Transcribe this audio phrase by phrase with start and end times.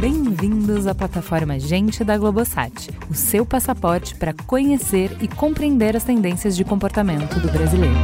[0.00, 6.56] Bem-vindos à plataforma Gente da Globosat, o seu passaporte para conhecer e compreender as tendências
[6.56, 7.94] de comportamento do brasileiro.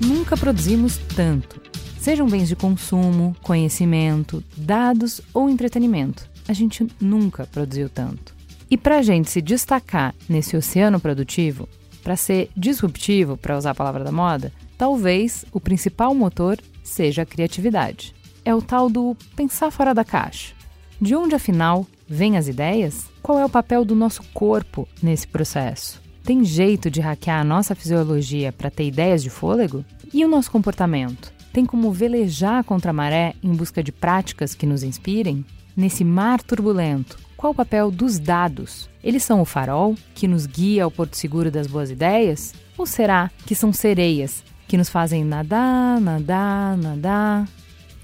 [0.00, 1.75] Nunca produzimos tanto.
[2.06, 6.30] Sejam bens de consumo, conhecimento, dados ou entretenimento.
[6.46, 8.32] A gente nunca produziu tanto.
[8.70, 11.68] E para a gente se destacar nesse oceano produtivo,
[12.04, 17.26] para ser disruptivo, para usar a palavra da moda, talvez o principal motor seja a
[17.26, 18.14] criatividade.
[18.44, 20.54] É o tal do pensar fora da caixa.
[21.00, 23.06] De onde, afinal, vêm as ideias?
[23.20, 26.00] Qual é o papel do nosso corpo nesse processo?
[26.22, 29.84] Tem jeito de hackear a nossa fisiologia para ter ideias de fôlego?
[30.14, 31.34] E o nosso comportamento?
[31.52, 35.44] Tem como velejar contra a maré em busca de práticas que nos inspirem?
[35.76, 38.88] Nesse mar turbulento, qual o papel dos dados?
[39.04, 42.54] Eles são o farol que nos guia ao porto seguro das boas ideias?
[42.78, 47.48] Ou será que são sereias que nos fazem nadar, nadar, nadar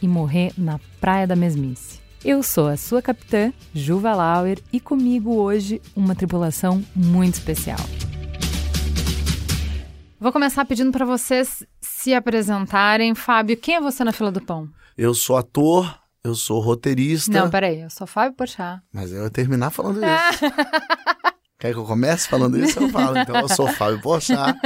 [0.01, 2.01] e morrer na praia da mesmice?
[2.25, 7.81] Eu sou a sua capitã, Juva Lauer, e comigo hoje uma tripulação muito especial.
[10.21, 11.67] Vou começar pedindo para vocês
[12.03, 13.15] se apresentarem.
[13.15, 14.69] Fábio, quem é você na fila do pão?
[14.99, 17.31] Eu sou ator, eu sou roteirista.
[17.33, 18.83] Não, peraí, eu sou Fábio Porchat.
[18.93, 20.41] Mas eu ia terminar falando isso.
[21.61, 22.81] Quer que eu comece falando isso?
[22.81, 23.17] Eu falo.
[23.17, 24.59] Então eu sou Fábio Porchat,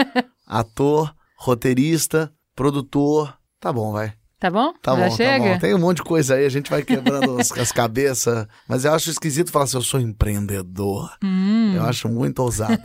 [0.47, 3.37] ator, roteirista, produtor.
[3.61, 4.15] Tá bom, vai.
[4.39, 4.73] Tá bom?
[4.83, 5.45] Tá Já bom, chega?
[5.45, 5.59] tá bom.
[5.59, 8.47] Tem um monte de coisa aí, a gente vai quebrando as, as cabeças.
[8.69, 11.11] Mas eu acho esquisito falar assim, eu sou empreendedor.
[11.23, 11.75] Hum.
[11.75, 12.81] Eu acho muito ousado.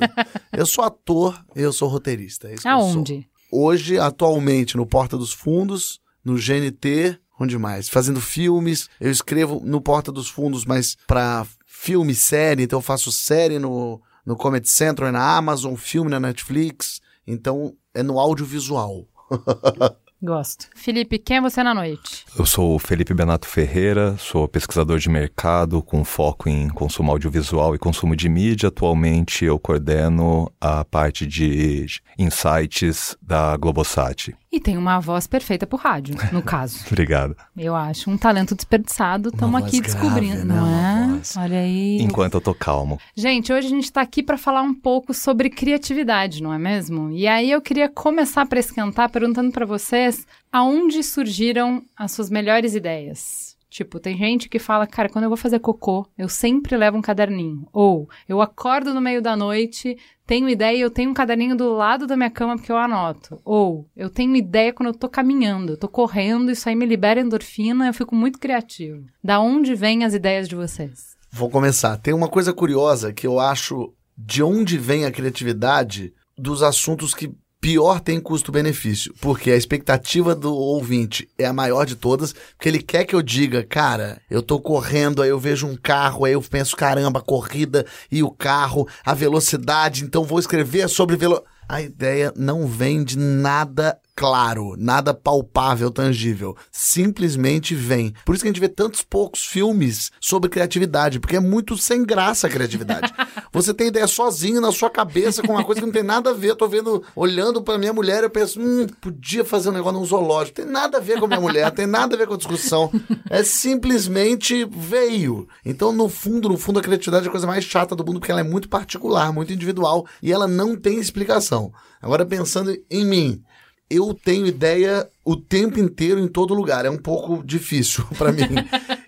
[0.51, 2.49] eu sou ator e eu sou roteirista.
[2.49, 2.67] É isso.
[2.67, 3.29] Aonde?
[3.51, 7.89] Hoje, atualmente, no Porta dos Fundos, no GNT, onde mais?
[7.89, 8.87] Fazendo filmes.
[8.99, 12.63] Eu escrevo no Porta dos Fundos, mas pra filme, série.
[12.63, 17.01] Então eu faço série no, no Comedy Central na Amazon, filme na Netflix.
[17.27, 19.05] Então é no audiovisual.
[20.23, 20.67] Gosto.
[20.75, 22.25] Felipe, quem é você na noite?
[22.37, 27.73] Eu sou o Felipe Benato Ferreira, sou pesquisador de mercado com foco em consumo audiovisual
[27.73, 28.67] e consumo de mídia.
[28.67, 31.87] Atualmente eu coordeno a parte de
[32.19, 34.35] insights da Globosat.
[34.51, 36.79] E tem uma voz perfeita pro rádio, no caso.
[36.87, 37.37] Obrigado.
[37.55, 38.11] Eu acho.
[38.11, 39.29] Um talento desperdiçado.
[39.29, 40.53] Estamos aqui grave, descobrindo, né?
[40.53, 41.21] não é?
[41.37, 42.01] Olha aí.
[42.01, 42.99] Enquanto eu tô calmo.
[43.15, 47.09] Gente, hoje a gente está aqui para falar um pouco sobre criatividade, não é mesmo?
[47.11, 52.75] E aí eu queria começar para esquentar perguntando para vocês aonde surgiram as suas melhores
[52.75, 53.50] ideias.
[53.71, 57.01] Tipo, tem gente que fala, cara, quando eu vou fazer cocô, eu sempre levo um
[57.01, 57.65] caderninho.
[57.71, 61.71] Ou eu acordo no meio da noite, tenho ideia e eu tenho um caderninho do
[61.71, 63.39] lado da minha cama porque eu anoto.
[63.45, 67.87] Ou eu tenho ideia quando eu tô caminhando, tô correndo, isso aí me libera endorfina,
[67.87, 69.05] eu fico muito criativo.
[69.23, 71.15] Da onde vêm as ideias de vocês?
[71.31, 71.95] Vou começar.
[71.95, 77.33] Tem uma coisa curiosa que eu acho de onde vem a criatividade dos assuntos que
[77.61, 79.13] pior tem custo-benefício.
[79.21, 83.21] Porque a expectativa do ouvinte é a maior de todas, porque ele quer que eu
[83.21, 87.23] diga, cara, eu tô correndo, aí eu vejo um carro, aí eu penso, caramba, a
[87.23, 91.51] corrida e o carro, a velocidade, então vou escrever sobre velocidade.
[91.69, 96.55] A ideia não vem de nada claro, nada palpável, tangível.
[96.71, 98.13] Simplesmente vem.
[98.25, 102.03] Por isso que a gente vê tantos poucos filmes sobre criatividade, porque é muito sem
[102.03, 103.13] graça a criatividade.
[103.51, 106.33] Você tem ideia sozinho na sua cabeça com uma coisa que não tem nada a
[106.33, 106.51] ver.
[106.51, 110.05] Eu tô vendo, olhando pra minha mulher, eu penso, hum, podia fazer um negócio num
[110.05, 110.57] zoológico.
[110.57, 112.91] Tem nada a ver com a minha mulher, tem nada a ver com a discussão.
[113.29, 115.47] É simplesmente veio.
[115.65, 118.31] Então, no fundo, no fundo, a criatividade é a coisa mais chata do mundo, porque
[118.31, 121.71] ela é muito particular, muito individual e ela não tem explicação.
[122.01, 123.43] Agora, pensando em mim,
[123.91, 126.85] eu tenho ideia o tempo inteiro em todo lugar.
[126.85, 128.41] É um pouco difícil para mim.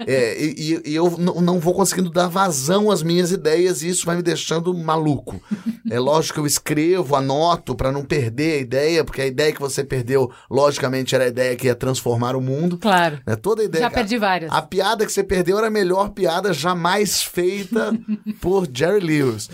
[0.05, 4.15] É, e, e eu não vou conseguindo dar vazão às minhas ideias e isso vai
[4.15, 5.41] me deixando maluco.
[5.89, 9.59] É lógico que eu escrevo, anoto para não perder a ideia, porque a ideia que
[9.61, 12.77] você perdeu, logicamente, era a ideia que ia transformar o mundo.
[12.77, 13.19] Claro.
[13.25, 13.35] Né?
[13.35, 13.83] Toda a ideia.
[13.83, 14.51] Já perdi várias.
[14.51, 17.93] A piada que você perdeu era a melhor piada jamais feita
[18.41, 19.49] por Jerry Lewis.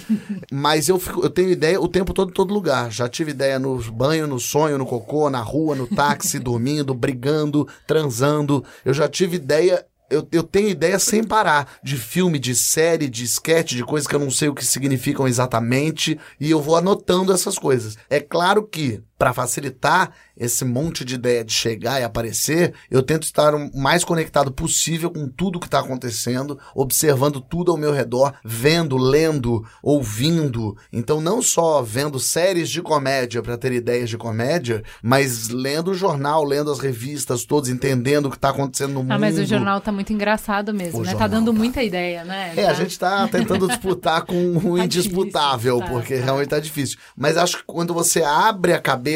[0.51, 2.91] Mas eu, fico- eu tenho ideia o tempo todo em todo lugar.
[2.91, 7.67] Já tive ideia no banho, no sonho, no cocô, na rua, no táxi, dormindo, brigando,
[7.85, 8.63] transando.
[8.83, 9.85] Eu já tive ideia.
[10.09, 14.15] Eu, eu tenho ideia sem parar de filme, de série, de sketch, de coisas que
[14.15, 17.95] eu não sei o que significam exatamente, e eu vou anotando essas coisas.
[18.09, 23.23] É claro que para facilitar esse monte de ideia de chegar e aparecer, eu tento
[23.23, 28.33] estar o mais conectado possível com tudo que está acontecendo, observando tudo ao meu redor,
[28.45, 30.77] vendo, lendo, ouvindo.
[30.93, 35.93] Então, não só vendo séries de comédia para ter ideias de comédia, mas lendo o
[35.93, 39.11] jornal, lendo as revistas, todos entendendo o que está acontecendo no mundo.
[39.11, 41.13] Ah, mas o jornal tá muito engraçado mesmo, O né?
[41.13, 41.57] Tá dando tá.
[41.57, 42.53] muita ideia, né?
[42.55, 46.23] É, Tá- a gente tá tentando disputar com o Tá indisputável, tá, porque tá.
[46.23, 46.97] realmente tá difícil.
[47.17, 49.08] Mas acho que quando você abre a cabeça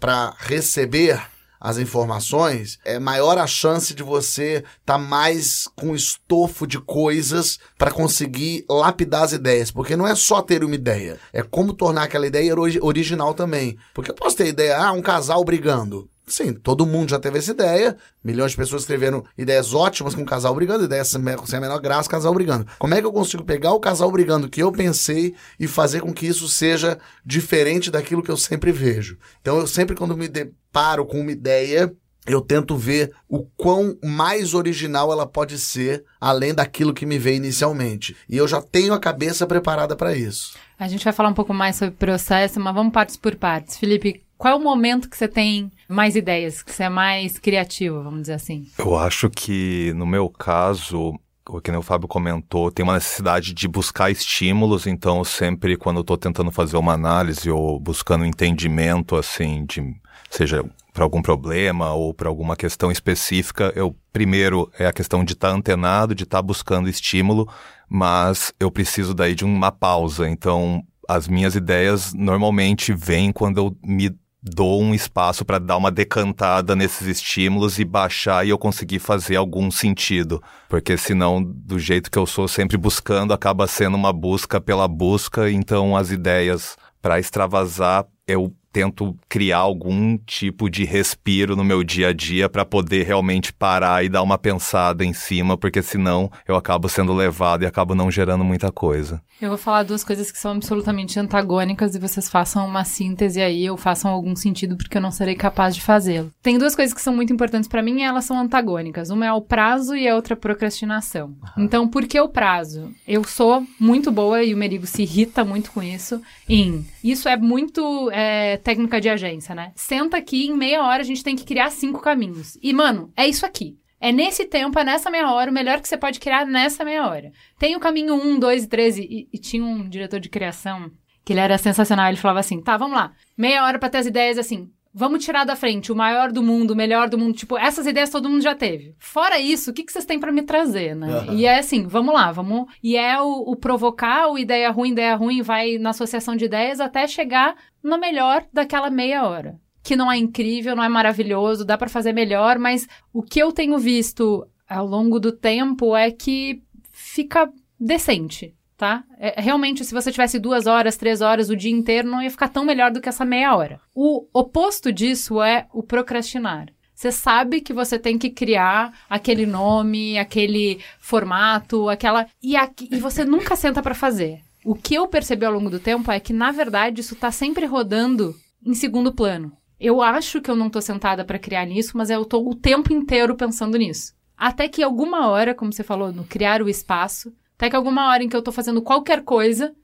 [0.00, 1.20] para receber
[1.60, 7.90] as informações, é maior a chance de você tá mais com estofo de coisas para
[7.90, 12.28] conseguir lapidar as ideias, porque não é só ter uma ideia, é como tornar aquela
[12.28, 13.76] ideia ori- original também.
[13.92, 16.08] Porque eu posso ter ideia, ah, um casal brigando.
[16.28, 17.96] Sim, todo mundo já teve essa ideia.
[18.22, 22.34] Milhões de pessoas escreveram ideias ótimas com casal brigando, ideias sem a menor graça, casal
[22.34, 22.66] brigando.
[22.78, 26.12] Como é que eu consigo pegar o casal brigando que eu pensei e fazer com
[26.12, 29.18] que isso seja diferente daquilo que eu sempre vejo?
[29.40, 31.92] Então, eu sempre, quando me deparo com uma ideia,
[32.26, 37.36] eu tento ver o quão mais original ela pode ser, além daquilo que me veio
[37.36, 38.14] inicialmente.
[38.28, 40.54] E eu já tenho a cabeça preparada para isso.
[40.78, 43.78] A gente vai falar um pouco mais sobre processo, mas vamos partes por partes.
[43.78, 48.02] Felipe, qual é o momento que você tem mais ideias, que você é mais criativo,
[48.02, 48.66] vamos dizer assim?
[48.78, 51.18] Eu acho que, no meu caso,
[51.48, 56.04] o que o Fábio comentou, tem uma necessidade de buscar estímulos, então sempre quando eu
[56.04, 59.82] tô tentando fazer uma análise ou buscando entendimento, assim, de
[60.30, 65.32] seja para algum problema ou para alguma questão específica, eu primeiro é a questão de
[65.32, 67.48] estar antenado, de estar buscando estímulo,
[67.88, 70.28] mas eu preciso daí de uma pausa.
[70.28, 75.90] Então, as minhas ideias normalmente vêm quando eu me dou um espaço para dar uma
[75.90, 80.42] decantada nesses estímulos e baixar e eu conseguir fazer algum sentido.
[80.68, 85.50] Porque senão, do jeito que eu sou sempre buscando, acaba sendo uma busca pela busca,
[85.50, 92.08] então as ideias para extravasar, eu tento criar algum tipo de respiro no meu dia
[92.08, 96.56] a dia para poder realmente parar e dar uma pensada em cima, porque senão eu
[96.56, 99.20] acabo sendo levado e acabo não gerando muita coisa.
[99.40, 103.70] Eu vou falar duas coisas que são absolutamente antagônicas e vocês façam uma síntese aí
[103.70, 106.32] ou façam algum sentido porque eu não serei capaz de fazê-lo.
[106.42, 109.10] Tem duas coisas que são muito importantes pra mim e elas são antagônicas.
[109.10, 111.36] Uma é o prazo e a outra é a procrastinação.
[111.56, 112.92] Então, por que o prazo?
[113.06, 117.36] Eu sou muito boa e o Merigo se irrita muito com isso em isso é
[117.36, 119.72] muito é, técnica de agência, né?
[119.74, 122.58] Senta aqui, em meia hora a gente tem que criar cinco caminhos.
[122.62, 123.78] E, mano, é isso aqui.
[124.00, 127.06] É nesse tempo, é nessa meia hora, o melhor que você pode criar nessa meia
[127.08, 127.32] hora.
[127.58, 129.28] Tem o caminho 1, 2 e 13.
[129.32, 130.90] E, tinha um diretor de criação
[131.24, 132.08] que ele era sensacional.
[132.08, 133.12] Ele falava assim: tá, vamos lá.
[133.36, 134.70] Meia hora pra ter as ideias assim.
[134.92, 137.36] Vamos tirar da frente o maior do mundo, o melhor do mundo.
[137.36, 138.94] Tipo, essas ideias todo mundo já teve.
[138.98, 141.08] Fora isso, o que, que vocês têm pra me trazer, né?
[141.08, 141.34] Aham.
[141.34, 142.66] E é assim, vamos lá, vamos.
[142.82, 146.80] E é o, o provocar, o ideia ruim, ideia ruim, vai na associação de ideias
[146.80, 149.60] até chegar no melhor daquela meia hora.
[149.82, 153.52] Que não é incrível, não é maravilhoso, dá pra fazer melhor, mas o que eu
[153.52, 156.62] tenho visto ao longo do tempo é que
[156.92, 159.02] fica decente, tá?
[159.18, 162.48] É, realmente, se você tivesse duas horas, três horas, o dia inteiro, não ia ficar
[162.48, 163.80] tão melhor do que essa meia hora.
[163.94, 166.68] O oposto disso é o procrastinar.
[166.94, 172.26] Você sabe que você tem que criar aquele nome, aquele formato, aquela.
[172.42, 174.40] E, aqui- e você nunca senta pra fazer.
[174.64, 177.66] O que eu percebi ao longo do tempo é que, na verdade, isso tá sempre
[177.66, 178.34] rodando
[178.64, 179.52] em segundo plano.
[179.80, 182.92] Eu acho que eu não tô sentada pra criar nisso, mas eu tô o tempo
[182.92, 184.12] inteiro pensando nisso.
[184.36, 188.22] Até que alguma hora, como você falou, no criar o espaço, até que alguma hora
[188.22, 189.74] em que eu tô fazendo qualquer coisa,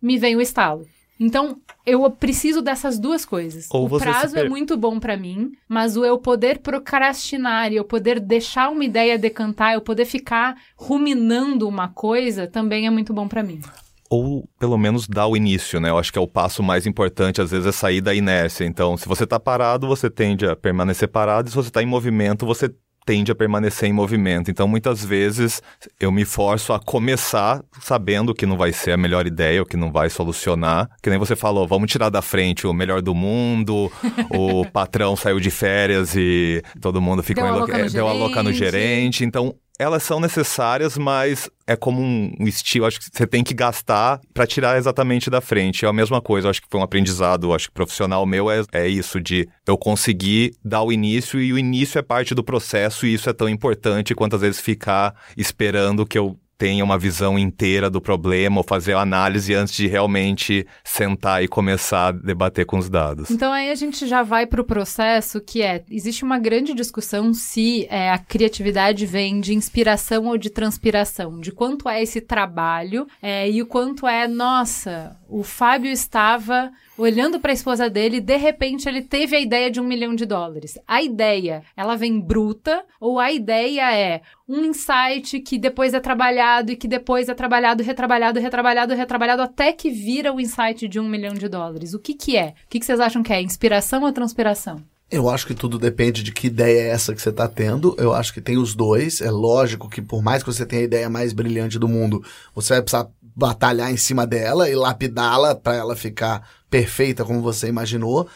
[0.00, 0.86] me vem o estalo.
[1.22, 3.68] Então, eu preciso dessas duas coisas.
[3.70, 7.84] Ou o prazo é muito bom pra mim, mas o eu poder procrastinar e eu
[7.84, 13.28] poder deixar uma ideia decantar, eu poder ficar ruminando uma coisa, também é muito bom
[13.28, 13.60] pra mim.
[14.08, 15.90] ou pelo menos dar o início, né?
[15.90, 18.64] Eu acho que é o passo mais importante, às vezes, é sair da inércia.
[18.64, 21.86] Então, se você tá parado, você tende a permanecer parado, e se você tá em
[21.86, 22.74] movimento, você
[23.06, 24.50] tende a permanecer em movimento.
[24.50, 25.62] Então, muitas vezes,
[25.98, 29.76] eu me forço a começar sabendo que não vai ser a melhor ideia, ou que
[29.76, 30.88] não vai solucionar.
[31.02, 33.90] Que nem você falou, vamos tirar da frente o melhor do mundo,
[34.30, 37.92] o patrão saiu de férias e todo mundo ficou Deu a enlouque- louca no é,
[37.92, 38.70] deu a louca no gerente.
[38.72, 39.24] gerente.
[39.24, 44.20] Então, elas são necessárias, mas é como um estilo, acho que você tem que gastar
[44.34, 45.86] pra tirar exatamente da frente.
[45.86, 48.86] É a mesma coisa, acho que foi um aprendizado, acho que profissional meu é, é
[48.86, 53.14] isso de eu conseguir dar o início e o início é parte do processo e
[53.14, 57.88] isso é tão importante quanto às vezes ficar esperando que eu tenha uma visão inteira
[57.88, 62.76] do problema ou fazer a análise antes de realmente sentar e começar a debater com
[62.76, 63.30] os dados.
[63.30, 67.86] Então aí a gente já vai pro processo que é, existe uma grande discussão se
[67.88, 73.50] é, a criatividade vem de inspiração ou de transpiração, de quanto é esse trabalho é,
[73.50, 78.36] e o quanto é, nossa, O Fábio estava olhando para a esposa dele e de
[78.36, 80.76] repente ele teve a ideia de um milhão de dólares.
[80.88, 86.72] A ideia, ela vem bruta ou a ideia é um insight que depois é trabalhado
[86.72, 91.08] e que depois é trabalhado, retrabalhado, retrabalhado, retrabalhado até que vira o insight de um
[91.08, 91.94] milhão de dólares.
[91.94, 92.54] O que que é?
[92.64, 93.40] O que, que vocês acham que é?
[93.40, 94.82] Inspiração ou transpiração?
[95.10, 97.96] Eu acho que tudo depende de que ideia é essa que você está tendo.
[97.98, 99.20] Eu acho que tem os dois.
[99.20, 102.74] É lógico que por mais que você tenha a ideia mais brilhante do mundo, você
[102.74, 108.28] vai precisar batalhar em cima dela e lapidá-la para ela ficar perfeita como você imaginou.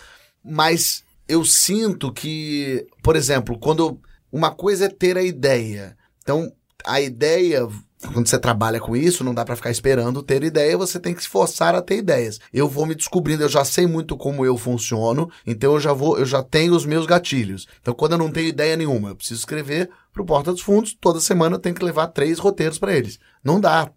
[0.43, 5.97] Mas eu sinto que, por exemplo, quando uma coisa é ter a ideia.
[6.23, 6.53] Então,
[6.85, 7.69] a ideia
[8.13, 11.23] quando você trabalha com isso, não dá para ficar esperando ter ideia, você tem que
[11.23, 12.41] se forçar a ter ideias.
[12.53, 16.19] Eu vou me descobrindo, eu já sei muito como eu funciono, então eu já vou,
[16.19, 17.67] eu já tenho os meus gatilhos.
[17.81, 21.21] Então quando eu não tenho ideia nenhuma, eu preciso escrever pro Porta dos Fundos, toda
[21.21, 23.19] semana eu tenho que levar três roteiros para eles.
[23.43, 23.91] Não dá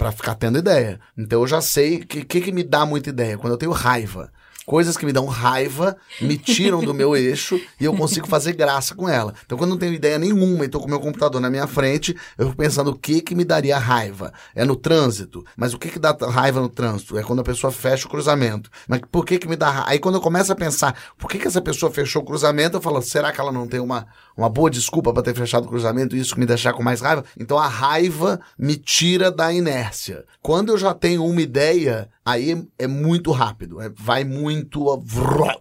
[0.00, 0.98] para ficar tendo ideia.
[1.16, 3.36] Então eu já sei o que, que, que me dá muita ideia.
[3.36, 4.32] Quando eu tenho raiva,
[4.64, 8.94] coisas que me dão raiva me tiram do meu eixo e eu consigo fazer graça
[8.94, 9.34] com ela.
[9.44, 12.16] Então, quando não tenho ideia nenhuma e estou com o meu computador na minha frente,
[12.38, 14.32] eu fico pensando o que que me daria raiva.
[14.54, 15.44] É no trânsito.
[15.54, 17.18] Mas o que que dá raiva no trânsito?
[17.18, 18.70] É quando a pessoa fecha o cruzamento.
[18.88, 19.90] Mas por que que me dá raiva?
[19.90, 22.78] Aí quando eu começo a pensar, por que que essa pessoa fechou o cruzamento?
[22.78, 24.06] Eu falo, será que ela não tem uma,
[24.40, 27.24] uma boa desculpa para ter fechado o cruzamento isso me deixar com mais raiva?
[27.38, 30.24] Então, a raiva me tira da inércia.
[30.40, 33.80] Quando eu já tenho uma ideia, aí é muito rápido.
[33.80, 35.60] É, vai muito muito.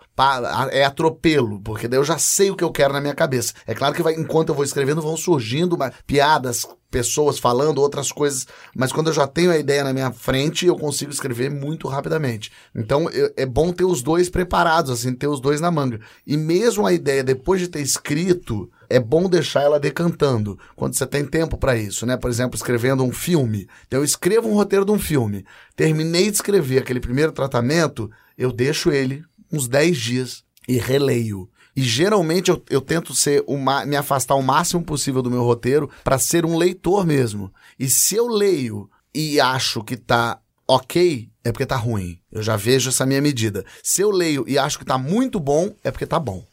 [0.71, 3.53] É atropelo, porque daí eu já sei o que eu quero na minha cabeça.
[3.65, 8.11] É claro que vai, enquanto eu vou escrevendo, vão surgindo uma, piadas, pessoas falando outras
[8.11, 11.87] coisas, mas quando eu já tenho a ideia na minha frente, eu consigo escrever muito
[11.87, 12.51] rapidamente.
[12.75, 15.99] Então eu, é bom ter os dois preparados, assim, ter os dois na manga.
[16.25, 21.05] E mesmo a ideia, depois de ter escrito, é bom deixar ela decantando, quando você
[21.05, 22.17] tem tempo para isso, né?
[22.17, 23.67] Por exemplo, escrevendo um filme.
[23.87, 25.45] Então eu escrevo um roteiro de um filme,
[25.75, 31.49] terminei de escrever aquele primeiro tratamento, eu deixo ele uns 10 dias e releio.
[31.75, 35.89] E geralmente eu, eu tento ser uma, me afastar o máximo possível do meu roteiro
[36.03, 37.53] para ser um leitor mesmo.
[37.79, 42.19] E se eu leio e acho que tá ok, é porque tá ruim.
[42.31, 43.65] Eu já vejo essa minha medida.
[43.83, 46.45] Se eu leio e acho que tá muito bom, é porque tá bom.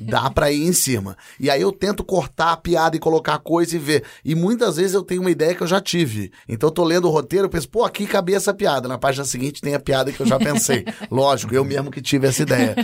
[0.00, 1.16] Dá pra ir em cima.
[1.38, 4.04] E aí eu tento cortar a piada e colocar coisa e ver.
[4.24, 6.32] E muitas vezes eu tenho uma ideia que eu já tive.
[6.48, 8.88] Então eu tô lendo o roteiro, eu penso, pô, aqui cabia essa piada.
[8.88, 10.84] Na página seguinte tem a piada que eu já pensei.
[11.10, 12.76] Lógico, eu mesmo que tive essa ideia.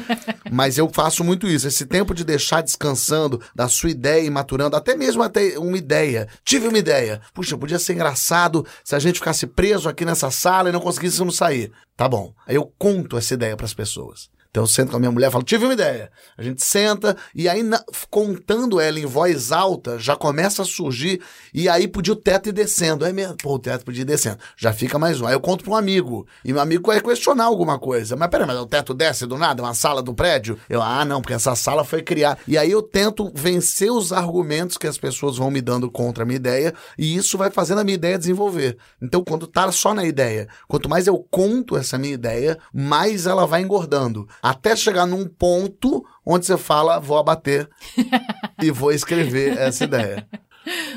[0.50, 1.69] Mas eu faço muito isso.
[1.69, 6.28] Esse tempo de deixar descansando da sua ideia e maturando, até mesmo até uma ideia.
[6.45, 7.21] Tive uma ideia.
[7.35, 11.37] Puxa, podia ser engraçado se a gente ficasse preso aqui nessa sala e não conseguíssemos
[11.37, 11.71] sair.
[11.97, 12.33] Tá bom.
[12.47, 14.31] Aí eu conto essa ideia para as pessoas.
[14.50, 16.11] Então eu sento com a minha mulher e falo, tive uma ideia.
[16.37, 21.21] A gente senta e aí, na, contando ela em voz alta, já começa a surgir
[21.52, 23.05] e aí podia o teto ir descendo.
[23.05, 24.38] É mesmo, pô, o teto podia ir descendo.
[24.57, 25.26] Já fica mais um.
[25.26, 28.17] Aí eu conto para um amigo e meu amigo vai questionar alguma coisa.
[28.17, 29.62] Mas peraí, mas o teto desce do nada?
[29.62, 30.59] Uma sala do prédio?
[30.69, 32.38] Eu, ah, não, porque essa sala foi criada.
[32.49, 36.26] E aí eu tento vencer os argumentos que as pessoas vão me dando contra a
[36.26, 38.78] minha ideia e isso vai fazendo a minha ideia desenvolver.
[39.00, 43.47] Então quando tá só na ideia, quanto mais eu conto essa minha ideia, mais ela
[43.47, 47.68] vai engordando até chegar num ponto onde você fala, vou abater
[48.62, 50.26] e vou escrever essa ideia.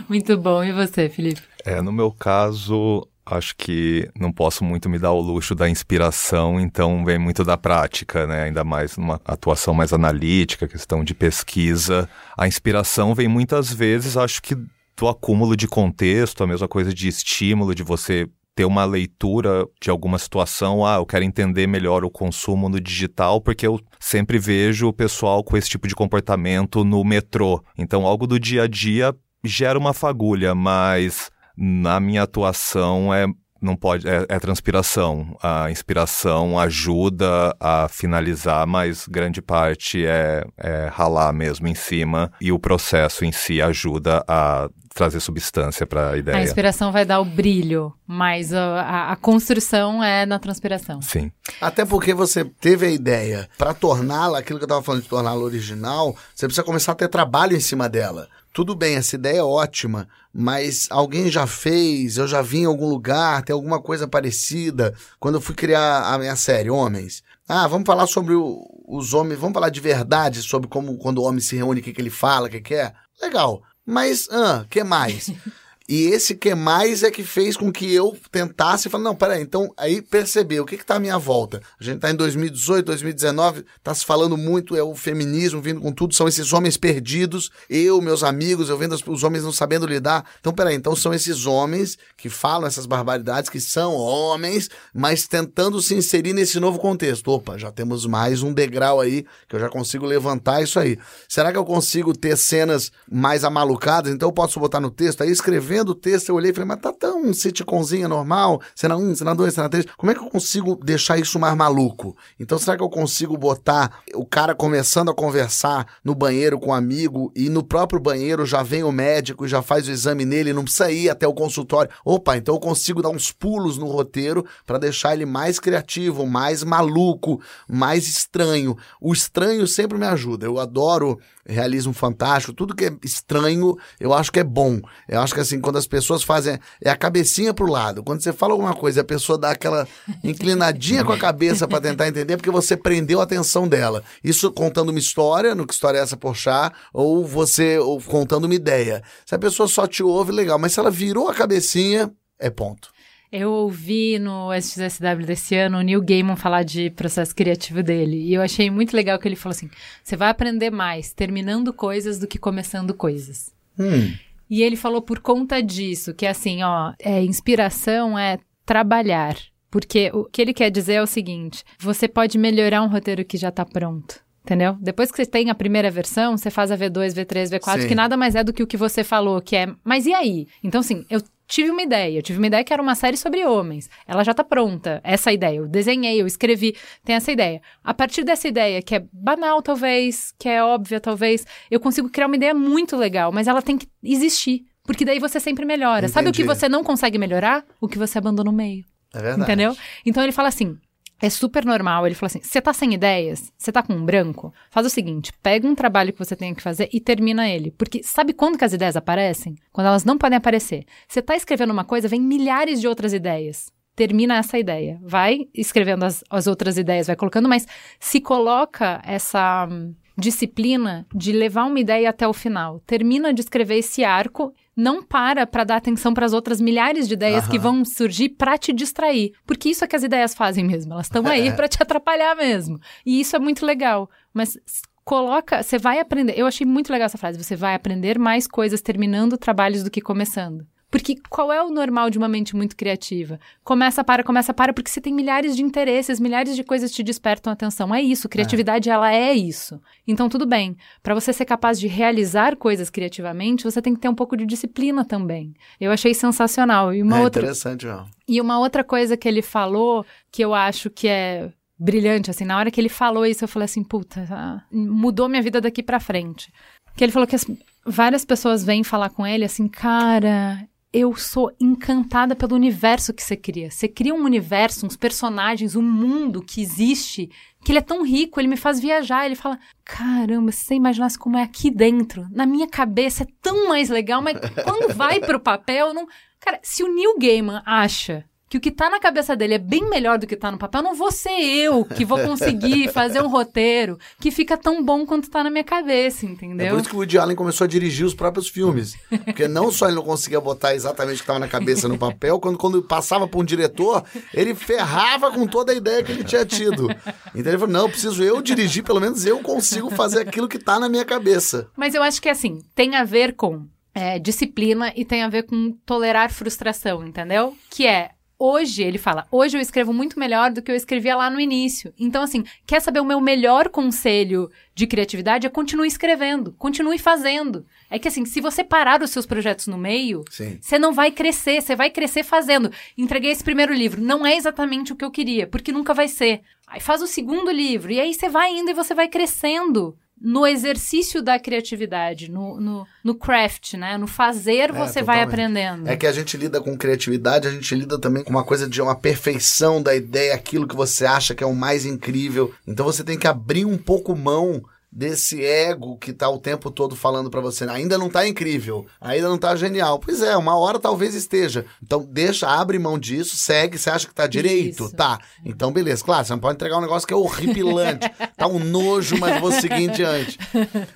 [0.09, 0.63] Muito bom.
[0.63, 1.41] E você, Felipe?
[1.63, 6.59] É, no meu caso, acho que não posso muito me dar o luxo da inspiração,
[6.59, 8.43] então vem muito da prática, né?
[8.43, 12.09] Ainda mais numa atuação mais analítica, questão de pesquisa.
[12.37, 14.55] A inspiração vem muitas vezes, acho que
[14.97, 19.89] do acúmulo de contexto, a mesma coisa de estímulo, de você ter uma leitura de
[19.89, 24.87] alguma situação, ah, eu quero entender melhor o consumo no digital, porque eu sempre vejo
[24.87, 27.63] o pessoal com esse tipo de comportamento no metrô.
[27.77, 33.25] Então, algo do dia a dia gera uma fagulha, mas na minha atuação é
[33.61, 35.37] não pode é, é, transpiração.
[35.41, 42.51] A inspiração ajuda a finalizar, mas grande parte é, é ralar mesmo em cima e
[42.51, 46.37] o processo em si ajuda a trazer substância para a ideia.
[46.37, 51.01] A inspiração vai dar o brilho, mas a, a, a, construção é na transpiração.
[51.01, 51.31] Sim.
[51.59, 53.49] Até porque você teve a ideia.
[53.57, 57.07] Para torná-la, aquilo que eu estava falando de torná-la original, você precisa começar a ter
[57.07, 58.27] trabalho em cima dela.
[58.53, 62.89] Tudo bem, essa ideia é ótima, mas alguém já fez, eu já vi em algum
[62.89, 64.93] lugar, tem alguma coisa parecida.
[65.19, 67.23] Quando eu fui criar a minha série, Homens.
[67.47, 71.23] Ah, vamos falar sobre o, os homens, vamos falar de verdade sobre como quando o
[71.23, 72.93] homem se reúne, o que, que ele fala, o que, que é.
[73.21, 73.61] Legal.
[73.85, 75.31] Mas, ah, que mais?
[75.91, 79.73] E esse que mais é que fez com que eu tentasse falar, não, peraí, então
[79.75, 81.61] aí perceber o que que tá à minha volta.
[81.77, 85.91] A gente tá em 2018, 2019, tá se falando muito, é o feminismo vindo com
[85.91, 90.23] tudo, são esses homens perdidos, eu, meus amigos, eu vendo os homens não sabendo lidar.
[90.39, 95.81] Então, peraí, então são esses homens que falam essas barbaridades, que são homens, mas tentando
[95.81, 97.29] se inserir nesse novo contexto.
[97.29, 100.97] Opa, já temos mais um degrau aí, que eu já consigo levantar isso aí.
[101.27, 104.13] Será que eu consigo ter cenas mais amalucadas?
[104.13, 106.79] Então eu posso botar no texto, aí escrevendo o texto eu olhei e falei, mas
[106.79, 110.29] tá tão um sitcomzinha normal, cena 1, cena 2, cena 3, como é que eu
[110.29, 112.15] consigo deixar isso mais maluco?
[112.39, 116.73] Então será que eu consigo botar o cara começando a conversar no banheiro com um
[116.73, 120.53] amigo e no próprio banheiro já vem o médico e já faz o exame nele,
[120.53, 121.91] não precisa ir até o consultório.
[122.05, 126.63] Opa, então eu consigo dar uns pulos no roteiro para deixar ele mais criativo, mais
[126.63, 128.77] maluco, mais estranho.
[128.99, 130.45] O estranho sempre me ajuda.
[130.45, 134.79] Eu adoro realismo fantástico, tudo que é estranho, eu acho que é bom.
[135.07, 138.03] Eu acho que assim, quando as pessoas fazem, é a cabecinha pro lado.
[138.03, 139.87] Quando você fala alguma coisa, a pessoa dá aquela
[140.23, 144.03] inclinadinha com a cabeça para tentar entender, porque você prendeu a atenção dela.
[144.23, 148.55] Isso contando uma história, no que história é essa Porchat, ou você ou contando uma
[148.55, 149.03] ideia.
[149.25, 152.89] Se a pessoa só te ouve, legal, mas se ela virou a cabecinha, é ponto.
[153.31, 158.17] Eu ouvi no SXSW desse ano o Neil Gaiman falar de processo criativo dele.
[158.17, 159.69] E eu achei muito legal que ele falou assim:
[160.03, 163.49] você vai aprender mais terminando coisas do que começando coisas.
[163.79, 164.13] Hum.
[164.49, 169.37] E ele falou por conta disso, que assim, ó, é, inspiração é trabalhar.
[169.69, 173.37] Porque o que ele quer dizer é o seguinte: você pode melhorar um roteiro que
[173.37, 174.19] já está pronto.
[174.43, 174.75] Entendeu?
[174.81, 177.87] Depois que você tem a primeira versão, você faz a V2, V3, V4, Sim.
[177.87, 180.47] que nada mais é do que o que você falou, que é, mas e aí?
[180.63, 181.21] Então, assim, eu
[181.51, 182.17] tive uma ideia.
[182.17, 183.89] Eu tive uma ideia que era uma série sobre homens.
[184.07, 185.57] Ela já tá pronta, essa ideia.
[185.57, 187.61] Eu desenhei, eu escrevi, tem essa ideia.
[187.83, 192.27] A partir dessa ideia, que é banal, talvez, que é óbvia, talvez, eu consigo criar
[192.27, 194.65] uma ideia muito legal, mas ela tem que existir.
[194.83, 196.07] Porque daí você sempre melhora.
[196.07, 196.59] Sabe o que Entendi.
[196.59, 197.65] você não consegue melhorar?
[197.81, 198.85] O que você abandona no meio.
[199.13, 199.43] É verdade.
[199.43, 199.75] Entendeu?
[200.05, 200.77] Então ele fala assim.
[201.21, 202.05] É super normal.
[202.05, 203.51] Ele fala assim: você tá sem ideias?
[203.57, 204.53] Você tá com um branco?
[204.69, 207.71] Faz o seguinte: pega um trabalho que você tenha que fazer e termina ele.
[207.71, 209.55] Porque sabe quando que as ideias aparecem?
[209.71, 210.85] Quando elas não podem aparecer.
[211.07, 213.71] Você tá escrevendo uma coisa, vem milhares de outras ideias.
[213.95, 214.99] Termina essa ideia.
[215.03, 217.67] Vai escrevendo as, as outras ideias, vai colocando, mas
[217.99, 222.79] se coloca essa hum, disciplina de levar uma ideia até o final.
[222.85, 227.13] Termina de escrever esse arco não para para dar atenção para as outras milhares de
[227.13, 227.63] ideias que Aham.
[227.63, 231.27] vão surgir para te distrair, porque isso é que as ideias fazem mesmo, elas estão
[231.27, 232.79] aí para te atrapalhar mesmo.
[233.05, 234.57] E isso é muito legal, mas
[235.03, 236.37] coloca, você vai aprender.
[236.37, 240.01] Eu achei muito legal essa frase, você vai aprender mais coisas terminando trabalhos do que
[240.01, 240.65] começando.
[240.91, 243.39] Porque qual é o normal de uma mente muito criativa?
[243.63, 247.51] Começa, para, começa, para, porque você tem milhares de interesses, milhares de coisas te despertam
[247.53, 247.95] atenção.
[247.95, 249.81] É isso, criatividade ela é isso.
[250.05, 250.75] Então tudo bem.
[251.01, 254.45] Para você ser capaz de realizar coisas criativamente, você tem que ter um pouco de
[254.45, 255.53] disciplina também.
[255.79, 256.93] Eu achei sensacional.
[256.93, 258.03] E uma é outra interessante, ó.
[258.27, 262.57] e uma outra coisa que ele falou, que eu acho que é brilhante, assim, na
[262.57, 265.99] hora que ele falou isso, eu falei assim, puta, ah, mudou minha vida daqui pra
[265.99, 266.51] frente.
[266.97, 267.45] Que ele falou que as-
[267.85, 273.37] várias pessoas vêm falar com ele assim, cara, eu sou encantada pelo universo que você
[273.37, 273.71] cria.
[273.71, 277.29] Você cria um universo, uns personagens, um mundo que existe,
[277.63, 279.25] que ele é tão rico, ele me faz viajar.
[279.25, 283.69] Ele fala: caramba, se você imaginasse como é aqui dentro, na minha cabeça é tão
[283.69, 286.07] mais legal, mas quando vai pro papel, não.
[286.39, 289.89] Cara, se o Neil Gaiman acha que o que tá na cabeça dele é bem
[289.89, 293.29] melhor do que tá no papel, não vou ser eu que vou conseguir fazer um
[293.29, 296.71] roteiro que fica tão bom quanto tá na minha cabeça, É entendeu?
[296.71, 298.97] por isso que o Woody Allen começou a dirigir os próprios filmes.
[299.23, 302.41] Porque não só ele não conseguia botar exatamente o que estava na cabeça no papel,
[302.41, 306.45] quando, quando passava para um diretor, ele ferrava com toda a ideia que ele tinha
[306.45, 306.89] tido.
[307.33, 310.77] Então ele falou: não, preciso eu dirigir, pelo menos eu consigo fazer aquilo que está
[310.77, 311.69] na minha cabeça.
[311.77, 315.43] Mas eu acho que assim, tem a ver com é, disciplina e tem a ver
[315.43, 317.55] com tolerar frustração, entendeu?
[317.69, 318.11] Que é.
[318.43, 321.93] Hoje, ele fala, hoje eu escrevo muito melhor do que eu escrevia lá no início.
[321.99, 325.45] Então, assim, quer saber o meu melhor conselho de criatividade?
[325.45, 327.63] É continue escrevendo, continue fazendo.
[327.87, 330.57] É que, assim, se você parar os seus projetos no meio, Sim.
[330.59, 332.71] você não vai crescer, você vai crescer fazendo.
[332.97, 336.41] Entreguei esse primeiro livro, não é exatamente o que eu queria, porque nunca vai ser.
[336.65, 340.45] Aí faz o segundo livro, e aí você vai indo e você vai crescendo no
[340.45, 343.97] exercício da criatividade, no, no, no craft, né?
[343.97, 345.89] No fazer você vai aprendendo.
[345.89, 348.79] É que a gente lida com criatividade, a gente lida também com uma coisa de
[348.79, 352.53] uma perfeição da ideia, aquilo que você acha que é o mais incrível.
[352.67, 356.95] Então você tem que abrir um pouco mão desse ego que tá o tempo todo
[356.95, 359.99] falando para você, ainda não tá incrível, ainda não tá genial.
[359.99, 361.65] Pois é, uma hora talvez esteja.
[361.81, 364.85] Então deixa, abre mão disso, segue, você acha que tá direito?
[364.85, 364.95] Isso.
[364.95, 365.19] Tá.
[365.45, 369.17] Então beleza, claro, você não pode entregar um negócio que é horripilante, tá um nojo,
[369.17, 370.37] mas vou seguir em diante.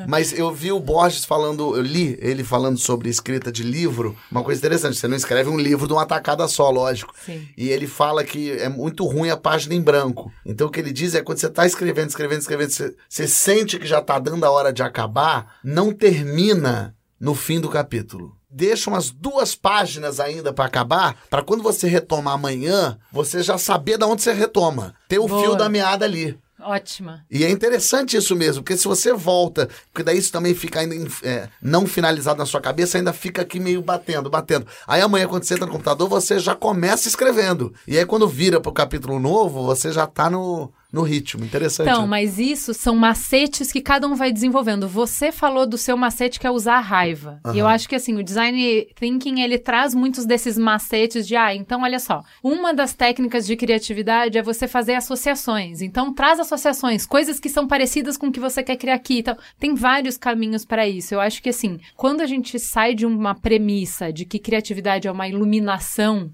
[0.08, 4.44] Mas eu vi o Borges falando, eu li ele falando sobre escrita de livro, uma
[4.44, 7.14] coisa interessante, você não escreve um livro de uma tacada só, lógico.
[7.26, 7.48] Sim.
[7.58, 10.32] E ele fala que é muito ruim a página em branco.
[10.46, 13.80] Então o que ele diz é quando você está escrevendo, escrevendo, escrevendo, você, você sente
[13.80, 18.36] que já está dando a hora de acabar, não termina no fim do capítulo.
[18.50, 23.98] Deixa umas duas páginas ainda para acabar, para quando você retomar amanhã, você já saber
[23.98, 24.96] da onde você retoma.
[25.10, 25.42] Ter o Boa.
[25.42, 26.40] fio da meada ali.
[26.66, 27.24] Ótima.
[27.30, 30.96] E é interessante isso mesmo, porque se você volta, porque daí isso também fica ainda
[31.22, 34.66] é, não finalizado na sua cabeça, ainda fica aqui meio batendo, batendo.
[34.88, 37.72] Aí amanhã, quando você entra no computador, você já começa escrevendo.
[37.88, 41.44] E aí, quando vira pro capítulo novo, você já tá no, no ritmo.
[41.44, 41.90] Interessante.
[41.90, 42.08] Então, né?
[42.08, 44.88] mas isso são macetes que cada um vai desenvolvendo.
[44.88, 47.42] Você falou do seu macete que é usar a raiva.
[47.54, 51.54] E eu acho que assim, o design thinking, ele traz muitos desses macetes de, ah,
[51.54, 55.82] então olha só, uma das técnicas de criatividade é você fazer associações.
[55.82, 59.20] Então, traz associações, coisas que são parecidas com o que você quer criar aqui.
[59.20, 61.14] Então, tem vários caminhos para isso.
[61.14, 65.12] Eu acho que assim, quando a gente sai de uma premissa de que criatividade é
[65.12, 66.32] uma iluminação,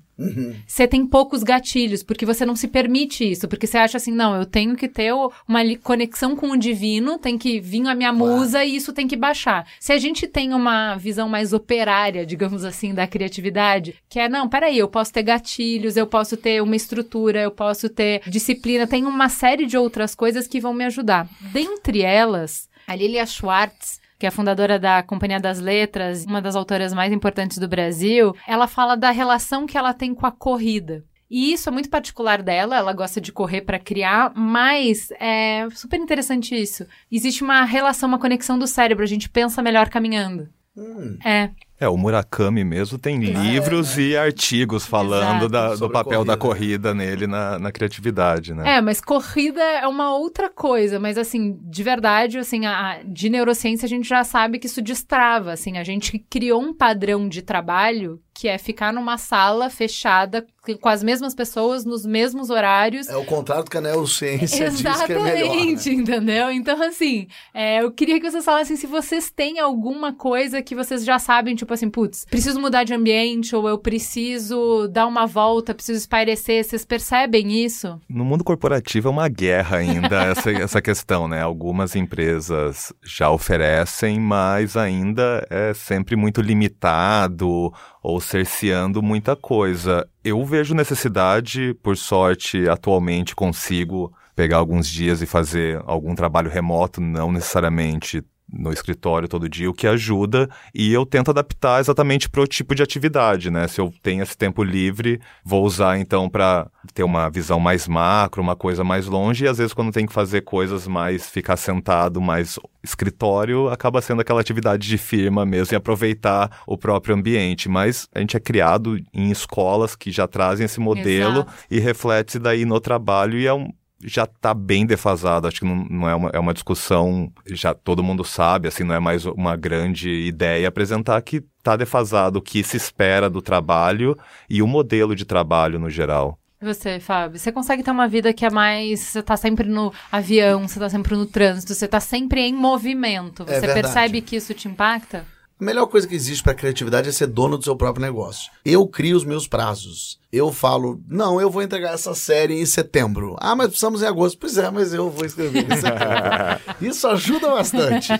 [0.66, 4.36] você tem poucos gatilhos, porque você não se permite isso, porque você acha assim, não,
[4.36, 8.64] eu tenho que ter uma conexão com o divino, tem que vir a minha musa
[8.64, 9.66] e isso tem que baixar.
[9.80, 14.48] Se a gente tem uma visão mais operária, digamos assim, da criatividade, que é, não,
[14.48, 19.06] peraí, eu posso ter gatilhos, eu posso ter uma estrutura, eu posso ter disciplina, tem
[19.06, 21.28] uma série de outras coisas que vão me ajudar.
[21.52, 26.56] Dentre elas, a Lilia Schwartz, que é a fundadora da Companhia das Letras, uma das
[26.56, 31.04] autoras mais importantes do Brasil, ela fala da relação que ela tem com a corrida.
[31.28, 36.00] E isso é muito particular dela, ela gosta de correr para criar, mas é super
[36.00, 36.86] interessante isso.
[37.12, 40.48] Existe uma relação, uma conexão do cérebro, a gente pensa melhor caminhando.
[40.78, 41.50] Hum, É,
[41.82, 46.92] É, o Murakami mesmo tem livros e artigos falando da- do papel da corrida.
[46.92, 48.78] corrida nele na, na criatividade, né?
[48.78, 53.88] É, mas corrida é uma outra coisa, mas assim, de verdade, assim, a, de neurociência
[53.88, 58.22] a gente já sabe que isso destrava, assim, a gente criou um padrão de trabalho
[58.34, 60.46] que é ficar numa sala fechada
[60.80, 63.08] com as mesmas pessoas nos mesmos horários.
[63.10, 65.36] é o contrário do que a neurociência diz que é melhor.
[65.36, 65.96] Exatamente, né?
[65.96, 66.52] entendeu?
[66.52, 71.04] Então, assim, é, eu queria que vocês falassem se vocês têm alguma coisa que vocês
[71.04, 75.74] já sabem, tipo assim, putz, preciso mudar de ambiente, ou eu preciso dar uma volta,
[75.74, 76.64] preciso espairecer.
[76.64, 78.00] Vocês percebem isso?
[78.10, 81.42] No mundo corporativo é uma guerra ainda essa, essa questão, né?
[81.42, 90.08] Algumas empresas já oferecem, mas ainda é sempre muito limitado ou cerceando muita coisa.
[90.24, 97.02] Eu vejo necessidade, por sorte, atualmente consigo pegar alguns dias e fazer algum trabalho remoto,
[97.02, 102.42] não necessariamente no escritório todo dia, o que ajuda, e eu tento adaptar exatamente para
[102.42, 103.68] o tipo de atividade, né?
[103.68, 108.42] Se eu tenho esse tempo livre, vou usar então para ter uma visão mais macro,
[108.42, 112.20] uma coisa mais longe, e às vezes quando tem que fazer coisas mais ficar sentado,
[112.20, 117.70] mais escritório, acaba sendo aquela atividade de firma mesmo e aproveitar o próprio ambiente.
[117.70, 121.54] Mas a gente é criado em escolas que já trazem esse modelo Exato.
[121.70, 123.72] e reflete daí no trabalho e é um
[124.04, 128.04] já está bem defasado, acho que não, não é, uma, é uma discussão, já todo
[128.04, 132.64] mundo sabe, assim, não é mais uma grande ideia apresentar que está defasado o que
[132.64, 134.18] se espera do trabalho
[134.50, 136.38] e o modelo de trabalho no geral.
[136.62, 139.00] E Você, Fábio, você consegue ter uma vida que é mais.
[139.00, 143.44] Você tá sempre no avião, você tá sempre no trânsito, você tá sempre em movimento.
[143.44, 143.82] É Você verdade.
[143.82, 145.26] percebe que isso te impacta?
[145.62, 148.52] A melhor coisa que existe para criatividade é ser dono do seu próprio negócio.
[148.66, 150.20] Eu crio os meus prazos.
[150.32, 153.36] Eu falo, não, eu vou entregar essa série em setembro.
[153.40, 154.40] Ah, mas precisamos em agosto.
[154.40, 156.80] Pois é, mas eu vou escrever em setembro.
[156.82, 158.12] isso ajuda bastante.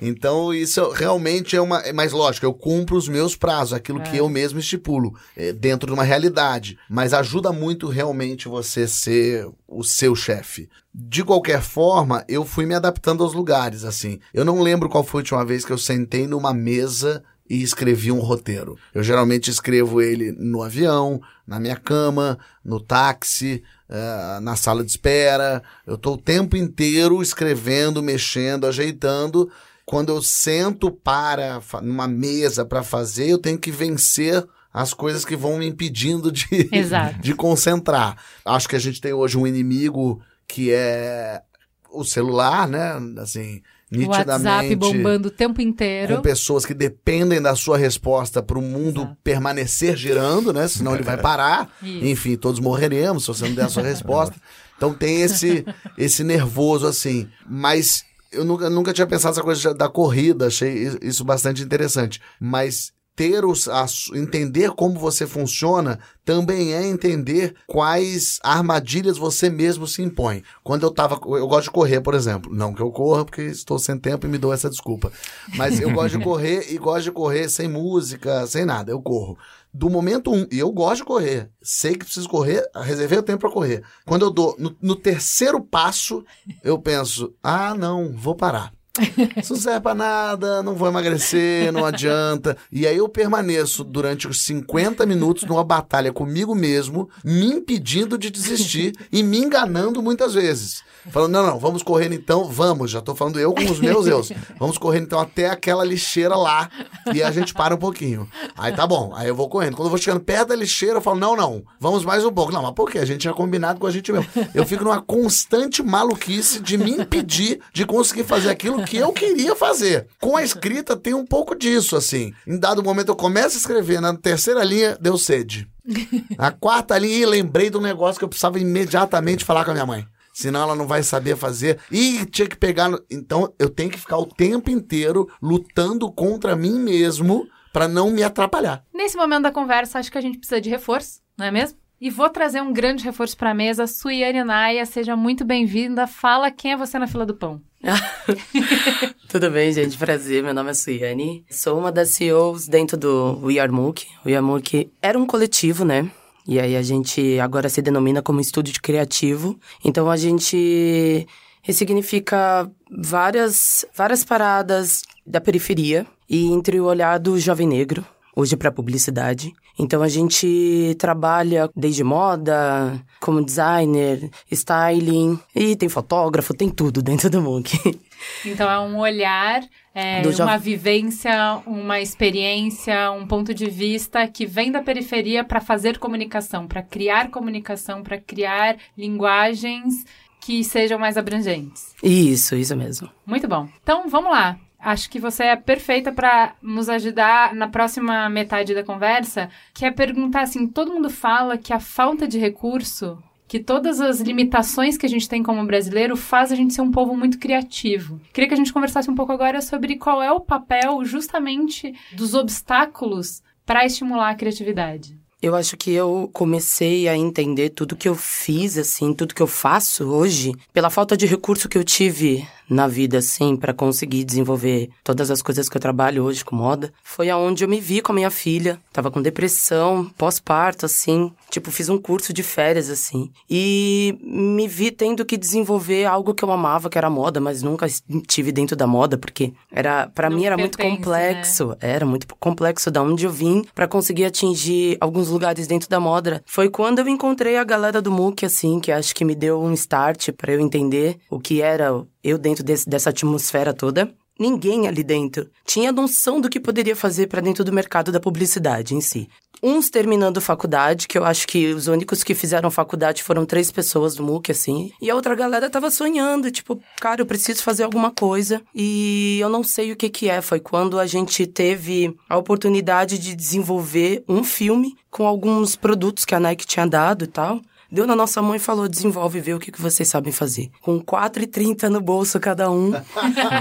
[0.00, 1.82] Então, isso realmente é uma.
[1.92, 5.94] Mas lógico, eu cumpro os meus prazos, aquilo que eu mesmo estipulo, é, dentro de
[5.94, 6.78] uma realidade.
[6.88, 10.68] Mas ajuda muito realmente você ser o seu chefe.
[10.96, 14.20] De qualquer forma, eu fui me adaptando aos lugares, assim.
[14.32, 18.12] Eu não lembro qual foi a última vez que eu sentei numa mesa e escrevi
[18.12, 18.78] um roteiro.
[18.94, 24.90] Eu geralmente escrevo ele no avião, na minha cama, no táxi, eh, na sala de
[24.90, 25.64] espera.
[25.84, 29.50] Eu estou o tempo inteiro escrevendo, mexendo, ajeitando.
[29.84, 35.36] Quando eu sento para numa mesa para fazer, eu tenho que vencer as coisas que
[35.36, 36.70] vão me impedindo de,
[37.20, 38.16] de concentrar.
[38.44, 41.42] Acho que a gente tem hoje um inimigo que é
[41.90, 42.94] o celular, né?
[43.18, 46.16] Assim, O WhatsApp nitidamente bombando o tempo inteiro.
[46.16, 49.16] com pessoas que dependem da sua resposta para o mundo Exato.
[49.22, 50.66] permanecer girando, né?
[50.66, 51.70] Senão ele vai parar.
[51.82, 52.04] Isso.
[52.04, 54.34] Enfim, todos morreremos se você não der a sua resposta.
[54.76, 55.64] Então tem esse
[55.96, 61.24] esse nervoso assim, mas eu nunca, nunca tinha pensado essa coisa da corrida, achei isso
[61.24, 62.20] bastante interessante.
[62.40, 69.86] Mas ter os, a, entender como você funciona também é entender quais armadilhas você mesmo
[69.86, 70.42] se impõe.
[70.62, 71.14] Quando eu tava.
[71.14, 72.52] Eu gosto de correr, por exemplo.
[72.52, 75.12] Não que eu corra, porque estou sem tempo e me dou essa desculpa.
[75.56, 78.90] Mas eu gosto de correr e gosto de correr sem música, sem nada.
[78.90, 79.36] Eu corro.
[79.72, 83.40] Do momento um, e eu gosto de correr, sei que preciso correr, reservei o tempo
[83.40, 83.82] para correr.
[84.06, 86.24] Quando eu dou no, no terceiro passo,
[86.62, 88.72] eu penso: ah, não, vou parar.
[89.36, 92.56] Isso não serve pra nada, não vou emagrecer, não adianta.
[92.70, 98.30] E aí eu permaneço durante os 50 minutos numa batalha comigo mesmo, me impedindo de
[98.30, 100.82] desistir e me enganando muitas vezes.
[101.10, 104.32] Falando, não, não, vamos correndo então, vamos, já tô falando eu com os meus eus.
[104.58, 106.70] Vamos correndo então até aquela lixeira lá
[107.12, 108.28] e a gente para um pouquinho.
[108.56, 109.76] Aí tá bom, aí eu vou correndo.
[109.76, 112.52] Quando eu vou chegando perto da lixeira, eu falo, não, não, vamos mais um pouco.
[112.52, 112.98] Não, mas por quê?
[112.98, 114.26] A gente tinha combinado com a gente mesmo.
[114.54, 119.54] Eu fico numa constante maluquice de me impedir de conseguir fazer aquilo que eu queria
[119.54, 120.06] fazer.
[120.20, 122.32] Com a escrita tem um pouco disso, assim.
[122.46, 125.68] Em dado momento eu começo a escrever, na terceira linha deu sede.
[126.38, 129.84] Na quarta linha, lembrei de um negócio que eu precisava imediatamente falar com a minha
[129.84, 131.78] mãe senão ela não vai saber fazer.
[131.90, 132.88] E tinha que pegar.
[132.88, 133.00] No...
[133.08, 138.22] Então eu tenho que ficar o tempo inteiro lutando contra mim mesmo para não me
[138.22, 138.84] atrapalhar.
[138.92, 141.78] Nesse momento da conversa, acho que a gente precisa de reforço, não é mesmo?
[142.00, 143.86] E vou trazer um grande reforço para a mesa.
[143.86, 146.06] Suiane Naia, seja muito bem-vinda.
[146.06, 147.62] Fala quem é você na fila do pão.
[149.28, 149.96] Tudo bem, gente?
[149.96, 150.42] Prazer.
[150.42, 151.44] Meu nome é Suiane.
[151.48, 154.06] Sou uma das CEOs dentro do We Are Mook.
[154.24, 156.10] O We Are Mook era um coletivo, né?
[156.46, 159.58] E aí a gente agora se denomina como estúdio de criativo.
[159.84, 161.26] Então a gente
[161.62, 168.04] ressignifica várias, várias paradas da periferia e entre o olhar do jovem negro,
[168.36, 169.54] hoje para publicidade.
[169.78, 177.28] Então a gente trabalha desde moda, como designer, styling, e tem fotógrafo, tem tudo dentro
[177.28, 177.98] do MOOC.
[178.46, 179.62] Então é um olhar,
[179.94, 185.98] é, uma vivência, uma experiência, um ponto de vista que vem da periferia para fazer
[185.98, 190.06] comunicação, para criar comunicação, para criar linguagens
[190.40, 191.94] que sejam mais abrangentes.
[192.02, 193.10] Isso, isso mesmo.
[193.26, 193.68] Muito bom.
[193.82, 194.58] Então vamos lá.
[194.84, 199.90] Acho que você é perfeita para nos ajudar na próxima metade da conversa, que é
[199.90, 205.06] perguntar assim, todo mundo fala que a falta de recurso que todas as limitações que
[205.06, 208.20] a gente tem como brasileiro faz a gente ser um povo muito criativo.
[208.32, 212.34] Queria que a gente conversasse um pouco agora sobre qual é o papel justamente dos
[212.34, 215.16] obstáculos para estimular a criatividade.
[215.40, 219.46] Eu acho que eu comecei a entender tudo que eu fiz, assim, tudo que eu
[219.46, 224.90] faço hoje, pela falta de recurso que eu tive na vida, assim, para conseguir desenvolver
[225.02, 228.12] todas as coisas que eu trabalho hoje com moda, foi aonde eu me vi com
[228.12, 228.78] a minha filha.
[228.92, 231.32] Tava com depressão, pós-parto, assim.
[231.50, 233.30] Tipo, fiz um curso de férias, assim.
[233.48, 237.86] E me vi tendo que desenvolver algo que eu amava, que era moda, mas nunca
[238.26, 241.68] tive dentro da moda, porque era para mim era muito complexo.
[241.68, 241.76] Né?
[241.80, 246.42] Era muito complexo da onde eu vim para conseguir atingir alguns lugares dentro da moda.
[246.46, 249.72] Foi quando eu encontrei a galera do MOOC, assim, que acho que me deu um
[249.72, 254.10] start para eu entender o que era eu dentro desse, dessa atmosfera toda,
[254.40, 258.94] ninguém ali dentro tinha noção do que poderia fazer para dentro do mercado da publicidade
[258.94, 259.28] em si.
[259.62, 264.14] Uns terminando faculdade, que eu acho que os únicos que fizeram faculdade foram três pessoas
[264.14, 264.92] do MOOC, assim.
[265.00, 268.60] E a outra galera tava sonhando, tipo, cara, eu preciso fazer alguma coisa.
[268.74, 270.42] E eu não sei o que que é.
[270.42, 276.34] Foi quando a gente teve a oportunidade de desenvolver um filme com alguns produtos que
[276.34, 279.54] a Nike tinha dado e tal deu na nossa mão e falou: desenvolve e vê
[279.54, 280.70] o que, que vocês sabem fazer.
[280.80, 282.92] Com 4,30 no bolso cada um,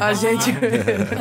[0.01, 0.51] a gente.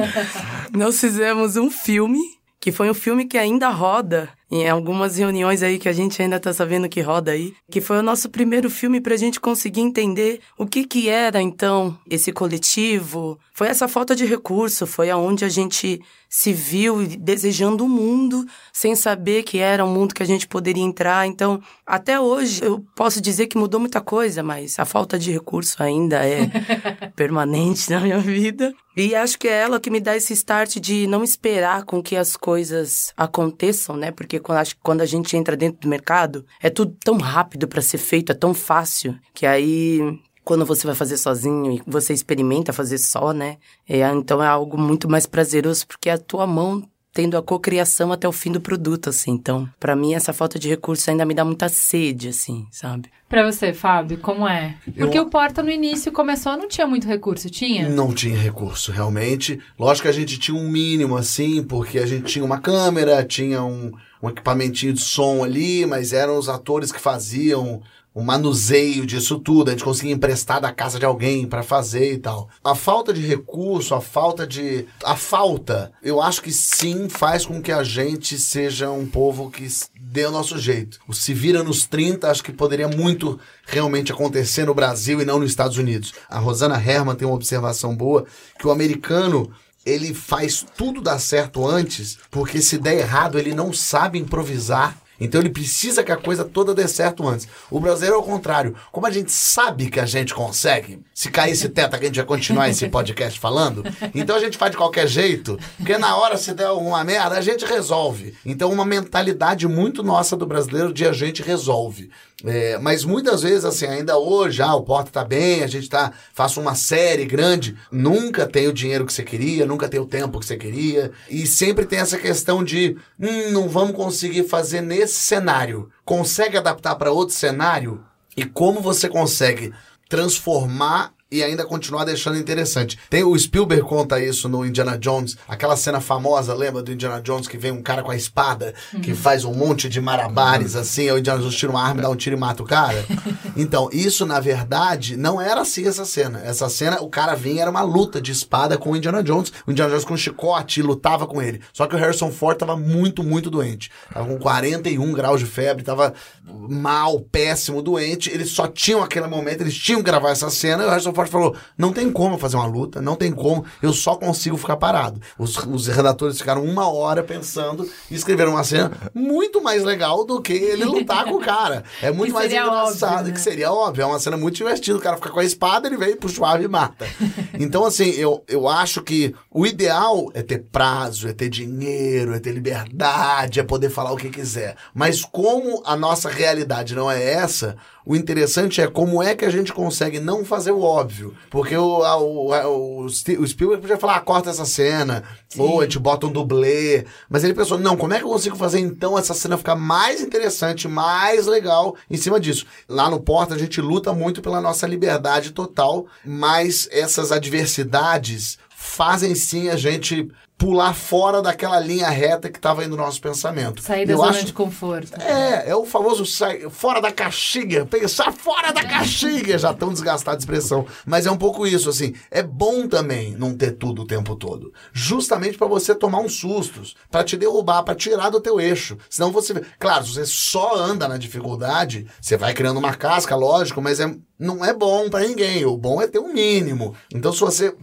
[0.73, 2.21] Nós fizemos um filme,
[2.61, 6.39] que foi um filme que ainda roda em algumas reuniões aí que a gente ainda
[6.39, 10.41] tá sabendo que roda aí, que foi o nosso primeiro filme pra gente conseguir entender
[10.59, 13.39] o que que era então esse coletivo.
[13.55, 18.47] Foi essa falta de recurso, foi aonde a gente se viu desejando o um mundo
[18.73, 21.27] sem saber que era um mundo que a gente poderia entrar.
[21.27, 25.83] Então, até hoje eu posso dizer que mudou muita coisa, mas a falta de recurso
[25.83, 26.51] ainda é
[27.15, 28.75] permanente na minha vida.
[28.97, 32.17] E acho que é ela que me dá esse start de não esperar com que
[32.17, 34.11] as coisas aconteçam, né?
[34.11, 37.67] Porque quando, acho que quando a gente entra dentro do mercado, é tudo tão rápido
[37.67, 42.13] para ser feito, é tão fácil, que aí quando você vai fazer sozinho e você
[42.13, 43.59] experimenta fazer só, né?
[43.89, 48.11] É, então é algo muito mais prazeroso porque é a tua mão tendo a cocriação
[48.11, 49.33] até o fim do produto, assim.
[49.33, 53.11] Então, para mim essa falta de recurso ainda me dá muita sede, assim, sabe?
[53.29, 54.77] Para você, Fábio, como é?
[54.97, 55.23] Porque Eu...
[55.23, 57.89] o Porta no início começou, não tinha muito recurso, tinha?
[57.89, 59.59] Não tinha recurso, realmente.
[59.79, 63.63] Lógico que a gente tinha um mínimo, assim, porque a gente tinha uma câmera, tinha
[63.63, 67.81] um, um equipamentinho de som ali, mas eram os atores que faziam
[68.15, 72.19] o manuseio disso tudo, a gente conseguia emprestar da casa de alguém para fazer e
[72.19, 72.49] tal.
[72.63, 74.87] A falta de recurso, a falta de.
[75.05, 79.67] A falta, eu acho que sim faz com que a gente seja um povo que
[79.99, 80.99] dê o nosso jeito.
[81.09, 85.39] O se vira nos 30, acho que poderia muito realmente acontecer no Brasil e não
[85.39, 86.13] nos Estados Unidos.
[86.29, 88.27] A Rosana Herman tem uma observação boa
[88.59, 89.51] que o americano
[89.85, 95.41] ele faz tudo dar certo antes, porque se der errado, ele não sabe improvisar então
[95.41, 97.47] ele precisa que a coisa toda dê certo antes.
[97.71, 98.75] O brasileiro é o contrário.
[98.91, 102.25] Como a gente sabe que a gente consegue, se cair esse teto, a gente vai
[102.25, 106.53] continuar esse podcast falando, então a gente faz de qualquer jeito, porque na hora se
[106.53, 108.35] der alguma merda, a gente resolve.
[108.45, 112.11] Então uma mentalidade muito nossa do brasileiro de a gente resolve.
[112.45, 116.13] É, mas muitas vezes, assim, ainda hoje, ah, o Porta tá bem, a gente tá,
[116.35, 120.41] faço uma série grande, nunca tem o dinheiro que você queria, nunca tem o tempo
[120.41, 125.12] que você queria, e sempre tem essa questão de, hum, não vamos conseguir fazer nesse
[125.19, 125.91] cenário.
[126.05, 128.05] Consegue adaptar para outro cenário?
[128.37, 129.73] E como você consegue
[130.09, 132.99] transformar e ainda continuar deixando interessante.
[133.09, 137.49] Tem o Spielberg conta isso no Indiana Jones, aquela cena famosa, lembra do Indiana Jones
[137.49, 139.01] que vem um cara com a espada, uhum.
[139.01, 142.17] que faz um monte de marabares assim, o Indiana Jones tira uma arma, dá um
[142.17, 143.05] tiro e mata o cara.
[143.55, 146.41] Então, isso na verdade não era assim essa cena.
[146.43, 149.71] Essa cena, o cara vinha era uma luta de espada com o Indiana Jones, o
[149.71, 151.61] Indiana Jones com um chicote e lutava com ele.
[151.73, 153.91] Só que o Harrison Ford tava muito, muito doente.
[154.13, 158.31] Tava com 41 graus de febre, tava mal, péssimo, doente.
[158.31, 161.22] Eles só tinham aquele momento, eles tinham que gravar essa cena e o Harrison Ford
[161.23, 164.77] Ford falou: não tem como fazer uma luta, não tem como, eu só consigo ficar
[164.77, 165.21] parado.
[165.39, 170.41] Os, os redatores ficaram uma hora pensando e escreveram uma cena muito mais legal do
[170.41, 171.85] que ele lutar com o cara.
[172.01, 173.33] É muito mais engraçado, óbvio, né?
[173.33, 174.03] que seria óbvio.
[174.03, 174.99] É uma cena muito divertida.
[174.99, 177.07] O cara fica com a espada, ele vem, puxa o e mata.
[177.59, 182.41] Então, assim, eu, eu acho que o ideal é ter prazo, é ter dinheiro, é
[182.41, 184.75] ter liberdade, é poder falar o que quiser.
[184.93, 189.51] Mas como a nossa realidade não é essa, o interessante é como é que a
[189.51, 191.35] gente consegue não fazer o óbvio.
[191.51, 195.63] Porque o, a, o, a, o, Spielberg podia falar, ah, corta essa cena, Sim.
[195.63, 197.07] ou a gente bota um dublê.
[197.29, 200.21] Mas ele pensou, não, como é que eu consigo fazer então essa cena ficar mais
[200.21, 202.67] interessante, mais legal em cima disso?
[202.89, 209.35] Lá no Porta a gente luta muito pela nossa liberdade total, mas essas adversidades fazem
[209.35, 213.83] sim a gente pular fora daquela linha reta que estava indo no nosso pensamento.
[213.83, 214.45] Sair da Eu zona acho...
[214.47, 215.21] de conforto.
[215.21, 220.37] É, é o famoso sair fora da caixinha, pensar fora da caixinha, já tão desgastada
[220.37, 220.87] a expressão.
[221.05, 224.73] Mas é um pouco isso, assim, é bom também não ter tudo o tempo todo.
[224.93, 228.97] Justamente para você tomar uns sustos, para te derrubar, para tirar do teu eixo.
[229.11, 233.83] Senão você, claro, se você só anda na dificuldade, você vai criando uma casca, lógico,
[233.83, 235.65] mas é não é bom para ninguém.
[235.65, 236.95] O bom é ter um mínimo.
[237.15, 237.75] Então, se você.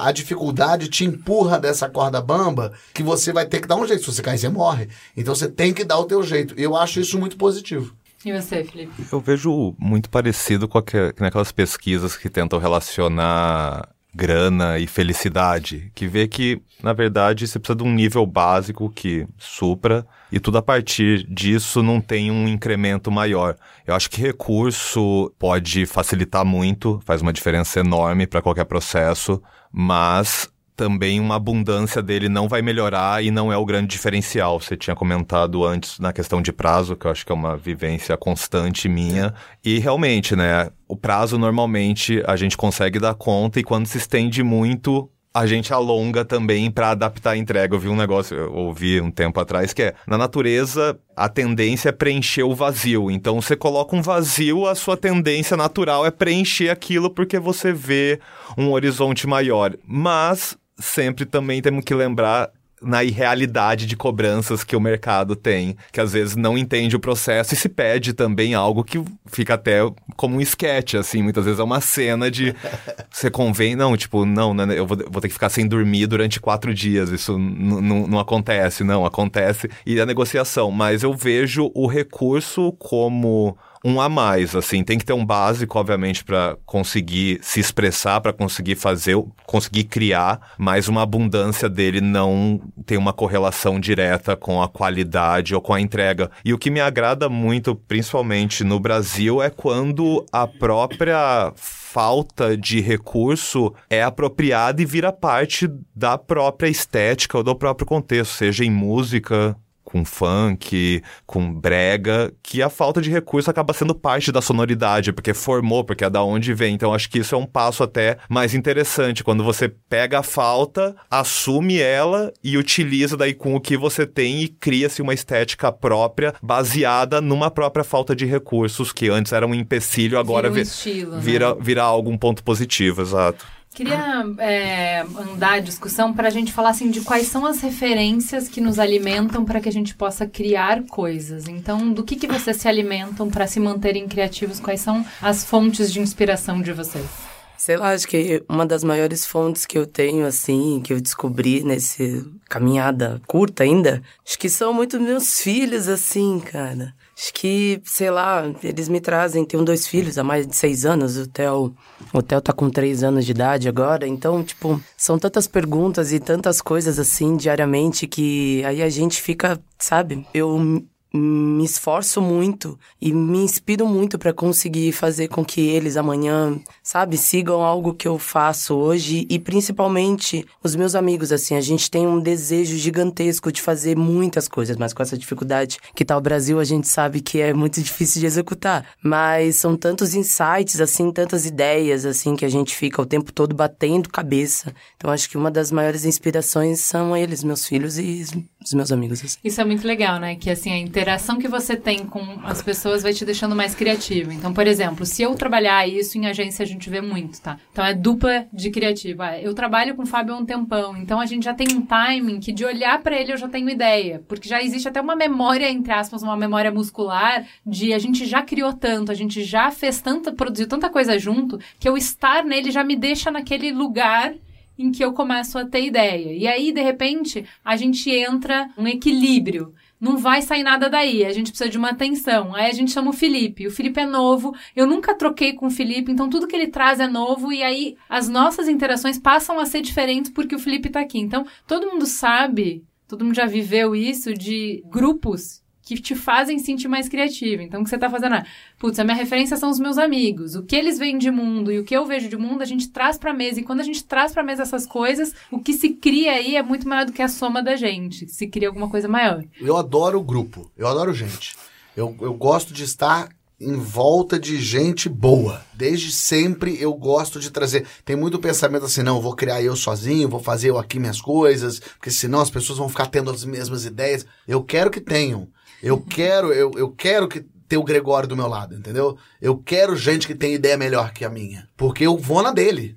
[0.00, 4.04] A dificuldade te empurra dessa corda bamba, que você vai ter que dar um jeito.
[4.04, 4.88] Se você cair, você morre.
[5.16, 6.54] Então, você tem que dar o teu jeito.
[6.56, 7.94] Eu acho isso muito positivo.
[8.24, 9.04] E você, Felipe?
[9.12, 16.28] Eu vejo muito parecido com aquelas pesquisas que tentam relacionar grana e felicidade, que vê
[16.28, 21.26] que, na verdade, você precisa de um nível básico que supra e tudo a partir
[21.28, 23.56] disso não tem um incremento maior.
[23.84, 30.48] Eu acho que recurso pode facilitar muito, faz uma diferença enorme para qualquer processo, mas
[30.76, 34.60] também uma abundância dele não vai melhorar e não é o grande diferencial.
[34.60, 38.16] Você tinha comentado antes na questão de prazo, que eu acho que é uma vivência
[38.16, 39.32] constante minha.
[39.64, 44.42] E realmente, né, o prazo normalmente a gente consegue dar conta e quando se estende
[44.42, 47.74] muito, a gente alonga também para adaptar a entrega.
[47.74, 51.88] Eu vi um negócio, eu ouvi um tempo atrás, que é, na natureza, a tendência
[51.88, 53.10] é preencher o vazio.
[53.10, 58.20] Então, você coloca um vazio, a sua tendência natural é preencher aquilo porque você vê
[58.56, 59.74] um horizonte maior.
[59.84, 62.50] Mas sempre também temos que lembrar
[62.84, 67.54] na irrealidade de cobranças que o mercado tem, que às vezes não entende o processo
[67.54, 69.78] e se pede também algo que fica até
[70.16, 72.54] como um sketch, assim, muitas vezes é uma cena de
[73.10, 76.38] você convém, não, tipo, não, né, eu vou, vou ter que ficar sem dormir durante
[76.38, 82.72] quatro dias, isso não acontece, não, acontece, e a negociação, mas eu vejo o recurso
[82.72, 88.20] como um a mais, assim, tem que ter um básico, obviamente, para conseguir se expressar,
[88.20, 89.14] para conseguir fazer,
[89.46, 95.60] conseguir criar, mas uma abundância dele não tem uma correlação direta com a qualidade ou
[95.60, 96.30] com a entrega.
[96.42, 102.80] E o que me agrada muito, principalmente no Brasil, é quando a própria falta de
[102.80, 108.70] recurso é apropriada e vira parte da própria estética ou do próprio contexto, seja em
[108.70, 109.56] música,
[109.94, 115.32] com funk, com brega, que a falta de recurso acaba sendo parte da sonoridade, porque
[115.32, 116.74] formou, porque é da onde vem.
[116.74, 120.96] Então acho que isso é um passo até mais interessante, quando você pega a falta,
[121.08, 126.34] assume ela e utiliza daí com o que você tem e cria-se uma estética própria
[126.42, 131.14] baseada numa própria falta de recursos que antes era um empecilho, agora Vira um estilo,
[131.14, 131.20] né?
[131.20, 133.46] vira, vira algo um ponto positivo, exato.
[133.74, 138.48] Queria é, andar a discussão para a gente falar assim, de quais são as referências
[138.48, 141.48] que nos alimentam para que a gente possa criar coisas.
[141.48, 144.60] Então, do que, que vocês se alimentam para se manterem criativos?
[144.60, 147.33] Quais são as fontes de inspiração de vocês?
[147.64, 151.64] Sei lá, acho que uma das maiores fontes que eu tenho, assim, que eu descobri
[151.64, 156.94] nesse caminhada curta ainda, acho que são muito meus filhos, assim, cara.
[157.16, 159.46] Acho que, sei lá, eles me trazem.
[159.46, 161.16] Tenho dois filhos há mais de seis anos.
[161.16, 161.74] O Theo,
[162.12, 164.06] o Theo tá com três anos de idade agora.
[164.06, 169.58] Então, tipo, são tantas perguntas e tantas coisas assim diariamente que aí a gente fica,
[169.78, 170.26] sabe?
[170.34, 170.84] Eu
[171.16, 177.16] me esforço muito e me inspiro muito para conseguir fazer com que eles amanhã, sabe,
[177.16, 182.04] sigam algo que eu faço hoje e principalmente os meus amigos assim, a gente tem
[182.04, 186.58] um desejo gigantesco de fazer muitas coisas, mas com essa dificuldade que tá o Brasil,
[186.58, 191.46] a gente sabe que é muito difícil de executar, mas são tantos insights assim, tantas
[191.46, 194.74] ideias assim que a gente fica o tempo todo batendo cabeça.
[194.96, 198.24] Então acho que uma das maiores inspirações são eles, meus filhos e
[198.64, 199.38] os meus amigos assim.
[199.44, 200.36] Isso é muito legal, né?
[200.36, 204.32] Que assim, a interação que você tem com as pessoas vai te deixando mais criativo.
[204.32, 207.58] Então, por exemplo, se eu trabalhar isso em agência, a gente vê muito, tá?
[207.72, 209.22] Então é dupla de criativo.
[209.22, 211.82] Ah, Eu trabalho com o Fábio há um tempão, então a gente já tem um
[211.82, 214.22] timing que de olhar pra ele eu já tenho ideia.
[214.26, 218.42] Porque já existe até uma memória, entre aspas, uma memória muscular de a gente já
[218.42, 222.70] criou tanto, a gente já fez tanta, produziu tanta coisa junto, que eu estar nele
[222.70, 224.34] já me deixa naquele lugar
[224.78, 226.32] em que eu começo a ter ideia.
[226.32, 229.74] E aí, de repente, a gente entra um equilíbrio.
[230.00, 232.54] Não vai sair nada daí, a gente precisa de uma atenção.
[232.54, 233.66] Aí a gente chama o Felipe.
[233.66, 237.00] O Felipe é novo, eu nunca troquei com o Felipe, então tudo que ele traz
[237.00, 241.00] é novo e aí as nossas interações passam a ser diferentes porque o Felipe tá
[241.00, 241.18] aqui.
[241.18, 246.88] Então, todo mundo sabe, todo mundo já viveu isso de grupos que te fazem sentir
[246.88, 247.62] mais criativo.
[247.62, 248.44] Então, o que você tá fazendo é,
[248.78, 250.54] putz, a minha referência são os meus amigos.
[250.54, 252.88] O que eles veem de mundo e o que eu vejo de mundo, a gente
[252.88, 253.60] traz pra mesa.
[253.60, 256.62] E quando a gente traz pra mesa essas coisas, o que se cria aí é
[256.62, 258.26] muito maior do que a soma da gente.
[258.28, 259.44] Se cria alguma coisa maior.
[259.60, 261.54] Eu adoro grupo, eu adoro gente.
[261.96, 263.28] Eu, eu gosto de estar
[263.60, 265.64] em volta de gente boa.
[265.74, 267.86] Desde sempre eu gosto de trazer.
[268.04, 271.78] Tem muito pensamento assim, não, vou criar eu sozinho, vou fazer eu aqui minhas coisas,
[271.78, 274.26] porque senão as pessoas vão ficar tendo as mesmas ideias.
[274.46, 275.48] Eu quero que tenham.
[275.84, 277.44] Eu quero, eu, eu quero que
[277.74, 279.16] ter o Gregório do meu lado, entendeu?
[279.42, 281.68] Eu quero gente que tem ideia melhor que a minha.
[281.76, 282.96] Porque eu vou na dele.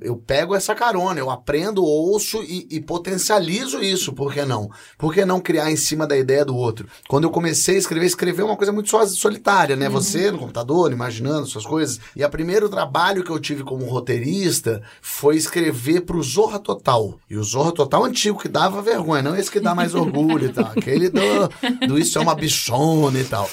[0.00, 4.14] Eu pego essa carona, eu aprendo, ouço e, e potencializo isso.
[4.14, 4.70] Por que não?
[4.96, 6.88] Por que não criar em cima da ideia do outro?
[7.06, 9.86] Quando eu comecei a escrever, escrever é uma coisa muito solitária, né?
[9.88, 12.00] Você no computador, imaginando suas coisas.
[12.16, 17.18] E o primeiro trabalho que eu tive como roteirista foi escrever pro Zorra Total.
[17.28, 20.52] E o Zorra Total antigo, que dava vergonha, não esse que dá mais orgulho e
[20.52, 20.72] tal.
[20.76, 21.20] Aquele do,
[21.86, 23.48] do Isso é uma bichona e tal.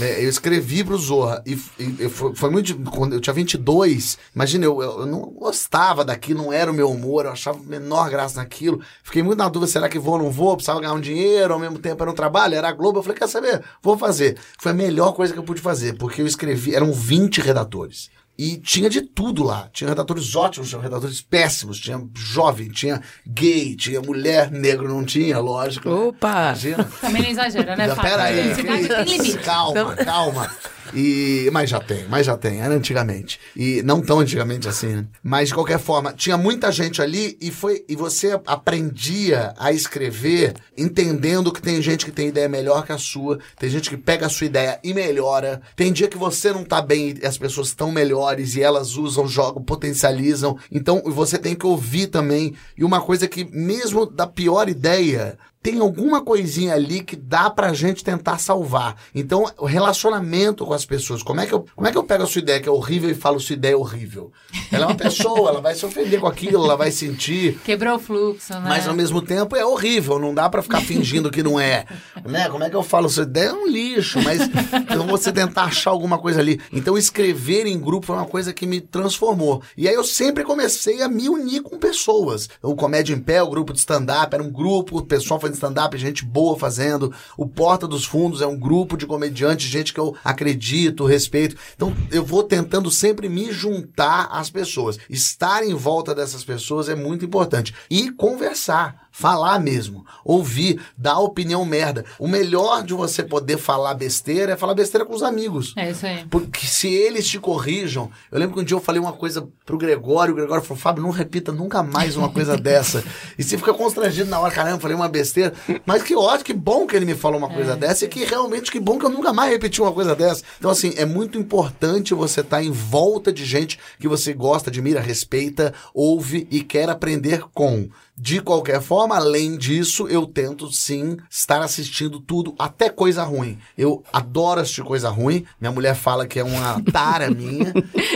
[0.00, 2.74] É, eu escrevi pro Zorra e, e- e foi, foi muito.
[2.90, 6.90] Quando eu tinha 22, imagina, eu, eu, eu não gostava daquilo, não era o meu
[6.90, 8.80] humor, eu achava menor graça naquilo.
[9.02, 10.56] Fiquei muito na dúvida: será que vou ou não vou?
[10.56, 12.98] Precisava ganhar um dinheiro, ao mesmo tempo era um trabalho, era a Globo.
[12.98, 13.62] Eu falei: quer saber?
[13.82, 14.38] Vou fazer.
[14.58, 18.10] Foi a melhor coisa que eu pude fazer, porque eu escrevi, eram 20 redatores.
[18.38, 19.68] E tinha de tudo lá.
[19.72, 25.38] Tinha redatores ótimos, tinha redatores péssimos, tinha jovem, tinha gay, tinha mulher, negro não tinha,
[25.38, 25.88] lógico.
[25.88, 25.94] né?
[25.94, 26.42] Opa!
[26.48, 26.84] Imagina.
[27.00, 28.02] Também não exagera, né, Fábio?
[28.02, 28.54] Pera aí.
[28.54, 29.22] Felicidade tem que isso?
[29.22, 29.44] limite.
[29.44, 30.50] Calma, calma.
[30.94, 32.60] E, mas já tem, mas já tem.
[32.60, 33.40] Era antigamente.
[33.56, 35.06] E não tão antigamente assim, né?
[35.22, 40.54] Mas de qualquer forma, tinha muita gente ali e foi e você aprendia a escrever
[40.76, 44.26] entendendo que tem gente que tem ideia melhor que a sua, tem gente que pega
[44.26, 45.62] a sua ideia e melhora.
[45.76, 47.90] Tem dia que você não tá bem e as pessoas estão
[48.32, 50.56] melhores e elas usam, jogam, potencializam.
[50.70, 52.54] Então você tem que ouvir também.
[52.76, 57.72] E uma coisa que mesmo da pior ideia, tem alguma coisinha ali que dá pra
[57.72, 58.96] gente tentar salvar.
[59.14, 61.22] Então, o relacionamento com as pessoas.
[61.22, 63.08] Como é que eu, como é que eu pego a sua ideia que é horrível
[63.08, 64.32] e falo sua ideia é horrível?
[64.72, 67.58] Ela é uma pessoa, ela vai se ofender com aquilo, ela vai sentir.
[67.64, 68.64] Quebrou o fluxo, né?
[68.64, 71.86] Mas ao mesmo tempo é horrível, não dá pra ficar fingindo que não é.
[72.24, 72.48] Né?
[72.48, 73.08] Como é que eu falo?
[73.08, 74.40] Sua ideia é um lixo, mas
[74.74, 76.60] então você tentar achar alguma coisa ali.
[76.72, 79.62] Então escrever em grupo foi uma coisa que me transformou.
[79.76, 82.48] E aí eu sempre comecei a me unir com pessoas.
[82.60, 85.98] O Comédia em Pé, o grupo de stand-up, era um grupo, o pessoal fazendo stand-up,
[85.98, 87.12] gente boa fazendo.
[87.36, 91.56] O Porta dos Fundos é um grupo de comediantes, gente que eu acredito, respeito.
[91.74, 94.98] Então eu vou tentando sempre me juntar às pessoas.
[95.08, 97.74] Estar em volta dessas pessoas é muito importante.
[97.90, 99.08] E conversar.
[99.12, 100.06] Falar mesmo.
[100.24, 102.04] Ouvir, dar opinião merda.
[102.18, 105.74] O melhor de você poder falar besteira é falar besteira com os amigos.
[105.76, 106.24] É isso aí.
[106.30, 108.10] Porque se eles te corrijam.
[108.30, 111.02] Eu lembro que um dia eu falei uma coisa pro Gregório, o Gregório falou: Fábio,
[111.02, 113.04] não repita nunca mais uma coisa dessa.
[113.38, 115.52] E você fica constrangido na hora, caramba, falei uma besteira.
[115.84, 118.72] Mas que ótimo, que bom que ele me falou uma coisa dessa e que realmente
[118.72, 120.42] que bom que eu nunca mais repeti uma coisa dessa.
[120.58, 125.00] Então, assim, é muito importante você estar em volta de gente que você gosta, admira,
[125.00, 127.88] respeita, ouve e quer aprender com.
[128.16, 133.58] De qualquer forma, além disso, eu tento sim estar assistindo tudo, até coisa ruim.
[133.76, 135.46] Eu adoro assistir coisa ruim.
[135.60, 137.72] Minha mulher fala que é uma tara minha.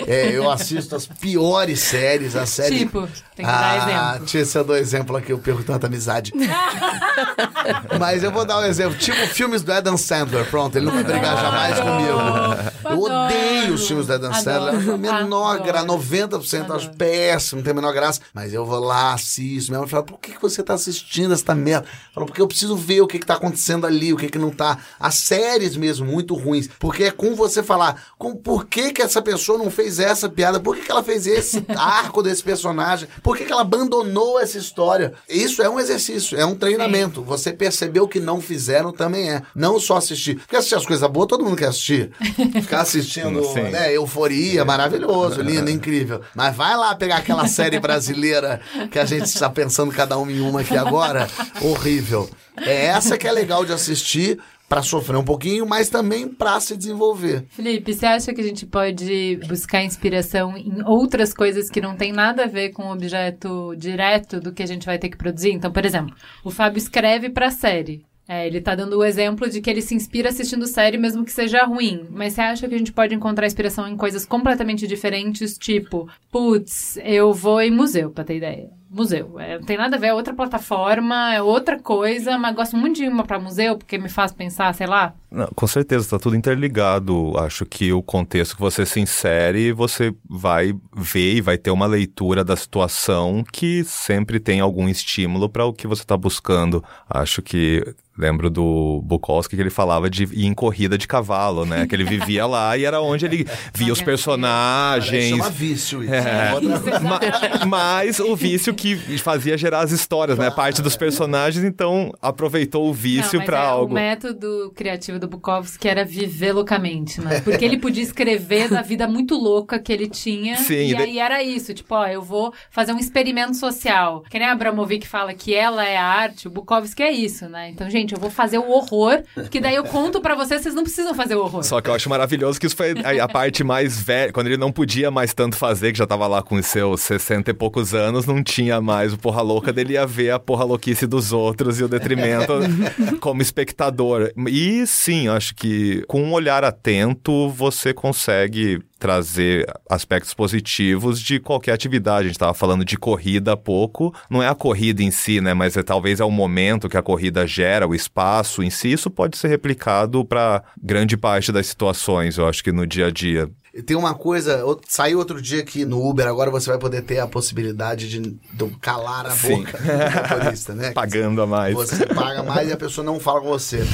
[0.07, 2.81] É, eu assisto as piores séries, as séries.
[2.81, 3.77] Tipo, tem que dar ah,
[4.13, 4.27] exemplo.
[4.27, 6.33] Tia, se eu dou exemplo aqui, eu perco tanta amizade.
[7.99, 8.97] Mas eu vou dar um exemplo.
[8.99, 10.49] Tipo filmes do Adam Sandler.
[10.51, 12.77] Pronto, ele não vai brigar jamais comigo.
[12.85, 13.25] Eu Adoro.
[13.25, 14.45] odeio os filmes do Adam Adoro.
[14.45, 14.75] Sandler.
[14.75, 15.65] Eu acho a menor Adoro.
[15.65, 16.97] graça, 90% eu acho Adoro.
[16.97, 18.21] péssimo, não tem a menor graça.
[18.33, 19.73] Mas eu vou lá, assisto.
[19.87, 21.87] Mãe fala, por que, que você tá assistindo essa merda?
[22.13, 24.51] Fala, porque eu preciso ver o que, que tá acontecendo ali, o que, que não
[24.51, 24.79] tá.
[24.99, 26.69] As séries mesmo, muito ruins.
[26.79, 30.61] Porque é com você falar, com, por que, que essa pessoa não fez essa piada?
[30.61, 33.09] Por que, que ela fez esse arco desse personagem?
[33.23, 35.15] Por que, que ela abandonou essa história?
[35.29, 37.23] Isso é um exercício, é um treinamento.
[37.23, 39.43] Você percebeu o que não fizeram também é.
[39.55, 40.37] Não só assistir.
[40.37, 42.11] Porque assistir as coisas boas, todo mundo quer assistir.
[42.61, 43.71] Ficar assistindo, Sim.
[43.71, 43.95] né?
[43.95, 46.21] Euforia, maravilhoso, lindo, incrível.
[46.35, 48.61] Mas vai lá pegar aquela série brasileira
[48.91, 51.29] que a gente está pensando cada um em uma aqui agora.
[51.61, 52.29] Horrível.
[52.57, 56.77] É essa que é legal de assistir pra sofrer um pouquinho, mas também pra se
[56.77, 57.45] desenvolver.
[57.51, 62.13] Felipe, você acha que a gente pode buscar inspiração em outras coisas que não tem
[62.13, 65.53] nada a ver com o objeto direto do que a gente vai ter que produzir?
[65.53, 66.15] Então, por exemplo,
[66.45, 68.05] o Fábio escreve pra série.
[68.29, 71.31] É, ele tá dando o exemplo de que ele se inspira assistindo série, mesmo que
[71.31, 72.07] seja ruim.
[72.11, 75.57] Mas você acha que a gente pode encontrar inspiração em coisas completamente diferentes?
[75.57, 78.69] Tipo, putz, eu vou em museu, pra ter ideia.
[78.91, 79.39] Museu.
[79.41, 82.97] É, não tem nada a ver, é outra plataforma, é outra coisa, mas gosto muito
[82.97, 85.13] de ir pra museu porque me faz pensar, sei lá.
[85.31, 87.33] Não, com certeza, está tudo interligado.
[87.39, 91.87] Acho que o contexto que você se insere, você vai ver e vai ter uma
[91.87, 96.83] leitura da situação que sempre tem algum estímulo para o que você está buscando.
[97.11, 97.85] Acho que
[98.19, 101.87] lembro do Bukowski que ele falava de ir em corrida de cavalo, né?
[101.87, 105.29] Que ele vivia lá e era onde ele via os personagens.
[105.37, 106.15] Chama vício isso.
[106.15, 106.55] É.
[106.55, 107.21] Outra- Ma-
[107.67, 110.51] Mas o vício que fazia gerar as histórias, né?
[110.51, 113.91] Parte dos personagens, então aproveitou o vício pra é, algo.
[113.93, 117.41] O método criativo do Bukowski era viver loucamente, né?
[117.41, 120.57] Porque ele podia escrever da vida muito louca que ele tinha.
[120.63, 124.23] Sim, e de- aí era isso, tipo, ó, eu vou fazer um experimento social.
[124.31, 127.71] Que nem a Abramovic fala que ela é a arte, o Bukowski é isso, né?
[127.71, 130.83] Então, gente, eu vou fazer o horror, que daí eu conto pra vocês, vocês não
[130.83, 131.65] precisam fazer o horror.
[131.65, 134.57] Só que eu acho maravilhoso que isso foi a, a parte mais velha, quando ele
[134.57, 137.95] não podia mais tanto fazer, que já tava lá com os seus 60 e poucos
[137.95, 141.79] anos, não tinha mais o porra louca dele ia ver a porra louquice dos outros
[141.81, 142.53] e o detrimento
[143.21, 144.33] como espectador.
[144.49, 151.73] E sim, acho que com um olhar atento você consegue trazer aspectos positivos de qualquer
[151.73, 152.21] atividade.
[152.21, 155.55] A gente estava falando de corrida há pouco, não é a corrida em si, né?
[155.55, 158.93] Mas é, talvez é o momento que a corrida gera, o espaço em si.
[158.93, 163.11] Isso pode ser replicado para grande parte das situações, eu acho que no dia a
[163.11, 163.49] dia.
[163.85, 167.27] Tem uma coisa, saiu outro dia que no Uber, agora você vai poder ter a
[167.27, 169.65] possibilidade de, de calar a Sim.
[169.65, 170.93] boca do motorista, né?
[170.95, 171.75] Pagando a mais.
[171.75, 173.87] Você paga mais e a pessoa não fala com você.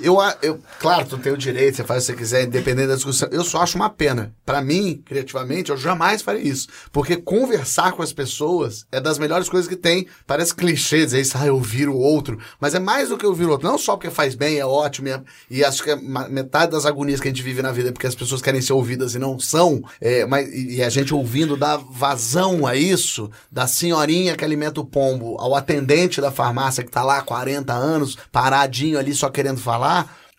[0.00, 2.94] Eu, eu, claro, tu tem o direito, você faz o que você quiser, independente da
[2.96, 3.28] discussão.
[3.30, 4.34] Eu só acho uma pena.
[4.44, 6.68] Pra mim, criativamente, eu jamais faria isso.
[6.92, 10.06] Porque conversar com as pessoas é das melhores coisas que tem.
[10.26, 12.38] Parece clichê dizer isso, ah, eu ouvir o outro.
[12.60, 13.68] Mas é mais do que ouvir o outro.
[13.68, 15.08] Não só porque faz bem, é ótimo.
[15.08, 17.90] E, é- e acho que é metade das agonias que a gente vive na vida
[17.90, 19.82] é porque as pessoas querem ser ouvidas e não são.
[20.00, 24.84] É, mas, e a gente ouvindo dá vazão a isso, da senhorinha que alimenta o
[24.84, 29.60] pombo, ao atendente da farmácia que tá lá há 40 anos, paradinho ali só querendo
[29.60, 29.83] falar.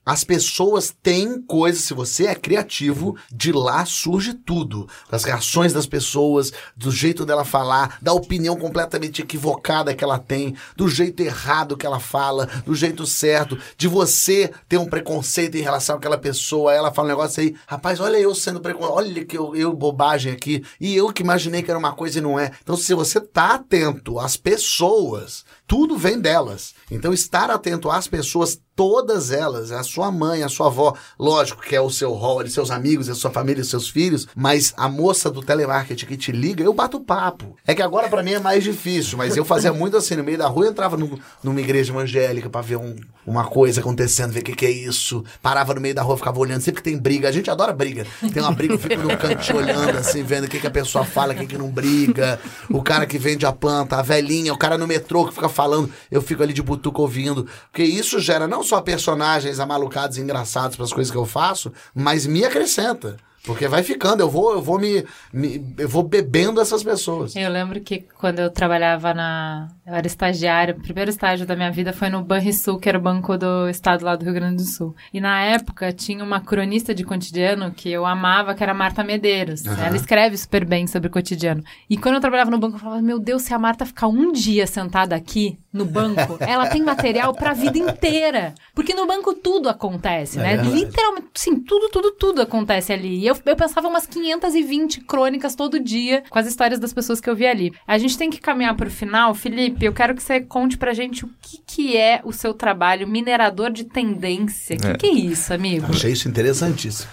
[0.06, 4.88] As pessoas têm coisas, se você é criativo, de lá surge tudo.
[5.10, 10.56] Das reações das pessoas, do jeito dela falar, da opinião completamente equivocada que ela tem,
[10.76, 15.62] do jeito errado que ela fala, do jeito certo, de você ter um preconceito em
[15.62, 19.36] relação àquela pessoa, ela fala um negócio aí, rapaz, olha eu sendo preconceito, olha que
[19.36, 22.52] eu, eu bobagem aqui, e eu que imaginei que era uma coisa e não é.
[22.62, 26.74] Então, se você tá atento às pessoas, tudo vem delas.
[26.91, 31.76] Então, estar atento às pessoas, todas elas, a sua mãe, a sua avó, lógico que
[31.76, 35.41] é o seu rol, seus amigos, a sua família, seus filhos, mas a moça do
[35.41, 37.55] telemarketing que te liga, eu bato papo.
[37.66, 40.38] É que agora para mim é mais difícil, mas eu fazia muito assim, no meio
[40.38, 42.95] da rua, eu entrava no, numa igreja evangélica para ver um,
[43.26, 45.24] uma coisa acontecendo, ver o que, que é isso.
[45.41, 48.05] Parava no meio da rua, ficava olhando, sempre que tem briga, a gente adora briga.
[48.34, 51.05] Tem uma briga, eu fico no canto olhando assim, vendo o que, que a pessoa
[51.05, 52.39] fala, o que, que não briga.
[52.70, 55.91] O cara que vende a planta, a velhinha, o cara no metrô que fica falando,
[56.12, 57.47] eu fico ali de butuco ouvindo.
[57.72, 61.72] Porque isso gera não só personagens amalucados e engraçados para as coisas que eu faço,
[61.93, 63.18] mas me acrescenta.
[63.46, 67.36] Porque vai ficando, eu vou, eu vou me, me, eu vou bebendo essas pessoas.
[67.36, 69.68] Eu lembro que quando eu trabalhava na.
[69.86, 73.02] Eu era estagiária, o primeiro estágio da minha vida foi no Banrisul, que era o
[73.02, 74.96] banco do estado lá do Rio Grande do Sul.
[75.14, 79.64] E na época tinha uma cronista de cotidiano que eu amava, que era Marta Medeiros.
[79.66, 79.74] Uhum.
[79.74, 81.64] Ela escreve super bem sobre cotidiano.
[81.89, 84.32] E quando eu trabalhava no banco, eu falava, meu Deus, se a Marta ficar um
[84.32, 88.56] dia sentada aqui no banco, ela tem material para a vida inteira.
[88.74, 90.54] Porque no banco tudo acontece, né?
[90.54, 93.20] É Literalmente, sim, tudo, tudo, tudo acontece ali.
[93.20, 97.20] E eu eu, eu pensava umas 520 crônicas todo dia com as histórias das pessoas
[97.20, 97.74] que eu vi ali.
[97.88, 99.34] A gente tem que caminhar para o final.
[99.34, 103.08] Felipe, eu quero que você conte pra gente o que, que é o seu trabalho
[103.08, 104.76] minerador de tendência.
[104.76, 104.94] O que, é.
[104.96, 105.88] que é isso, amigo?
[105.90, 107.10] Achei isso interessantíssimo.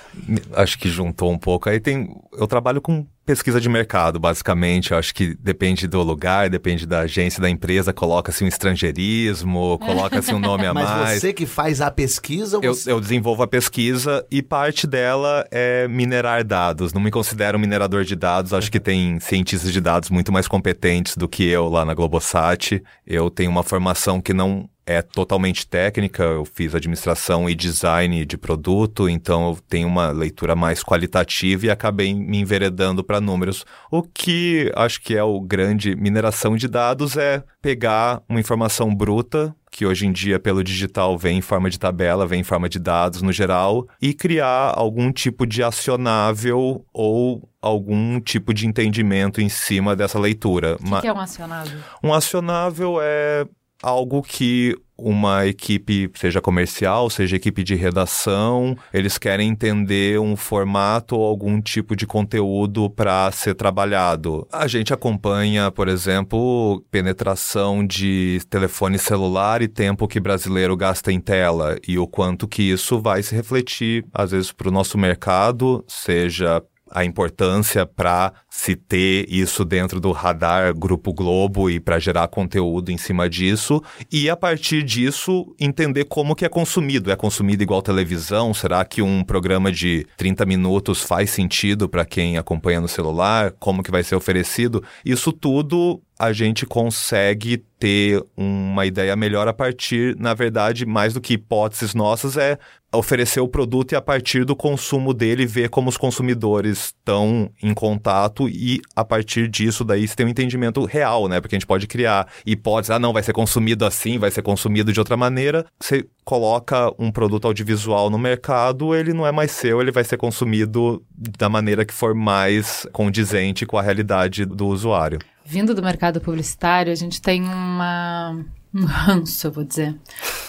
[0.55, 1.69] Acho que juntou um pouco.
[1.69, 2.15] Aí tem.
[2.33, 4.93] Eu trabalho com pesquisa de mercado, basicamente.
[4.93, 10.35] Eu acho que depende do lugar, depende da agência, da empresa, coloca-se um estrangeirismo, coloca-se
[10.35, 10.89] um nome a mais.
[10.89, 12.59] Mas você que faz a pesquisa?
[12.63, 16.93] Eu, eu, desenvolvo a pesquisa e parte dela é minerar dados.
[16.93, 20.49] Não me considero um minerador de dados, acho que tem cientistas de dados muito mais
[20.49, 22.83] competentes do que eu lá na Globosat.
[23.07, 28.37] Eu tenho uma formação que não é totalmente técnica, eu fiz administração e design de
[28.37, 33.65] produto, então eu tenho uma leitura mais qualitativa e acabei me enveredando para números.
[33.91, 39.55] O que acho que é o grande mineração de dados é pegar uma informação bruta,
[39.71, 42.79] que hoje em dia pelo digital vem em forma de tabela, vem em forma de
[42.79, 49.49] dados no geral, e criar algum tipo de acionável ou algum tipo de entendimento em
[49.49, 50.77] cima dessa leitura.
[50.81, 51.79] O que, que é um acionável?
[52.03, 53.47] Um acionável é
[53.83, 61.17] algo que uma equipe, seja comercial, seja equipe de redação, eles querem entender um formato
[61.17, 64.47] ou algum tipo de conteúdo para ser trabalhado.
[64.53, 71.19] A gente acompanha, por exemplo, penetração de telefone celular e tempo que brasileiro gasta em
[71.19, 75.85] tela e o quanto que isso vai se refletir, às vezes, para o nosso mercado,
[75.89, 76.63] seja
[76.93, 82.91] a importância para se ter isso dentro do radar Grupo Globo e para gerar conteúdo
[82.93, 87.11] em cima disso e a partir disso entender como que é consumido.
[87.11, 88.53] É consumido igual televisão?
[88.53, 93.53] Será que um programa de 30 minutos faz sentido para quem acompanha no celular?
[93.59, 94.83] Como que vai ser oferecido?
[95.05, 101.21] Isso tudo a gente consegue ter uma ideia melhor a partir, na verdade, mais do
[101.21, 102.59] que hipóteses nossas, é
[102.93, 107.73] oferecer o produto e a partir do consumo dele ver como os consumidores estão em
[107.73, 111.41] contato e a partir disso daí você tem um entendimento real, né?
[111.41, 114.93] Porque a gente pode criar hipóteses, ah não, vai ser consumido assim, vai ser consumido
[114.93, 115.67] de outra maneira.
[115.81, 120.17] Você coloca um produto audiovisual no mercado, ele não é mais seu, ele vai ser
[120.17, 126.21] consumido da maneira que for mais condizente com a realidade do usuário vindo do mercado
[126.21, 128.43] publicitário, a gente tem uma
[128.75, 129.95] um ranço, eu vou dizer,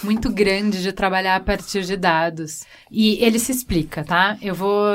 [0.02, 2.64] muito grande de trabalhar a partir de dados.
[2.90, 4.38] E ele se explica, tá?
[4.40, 4.86] Eu vou,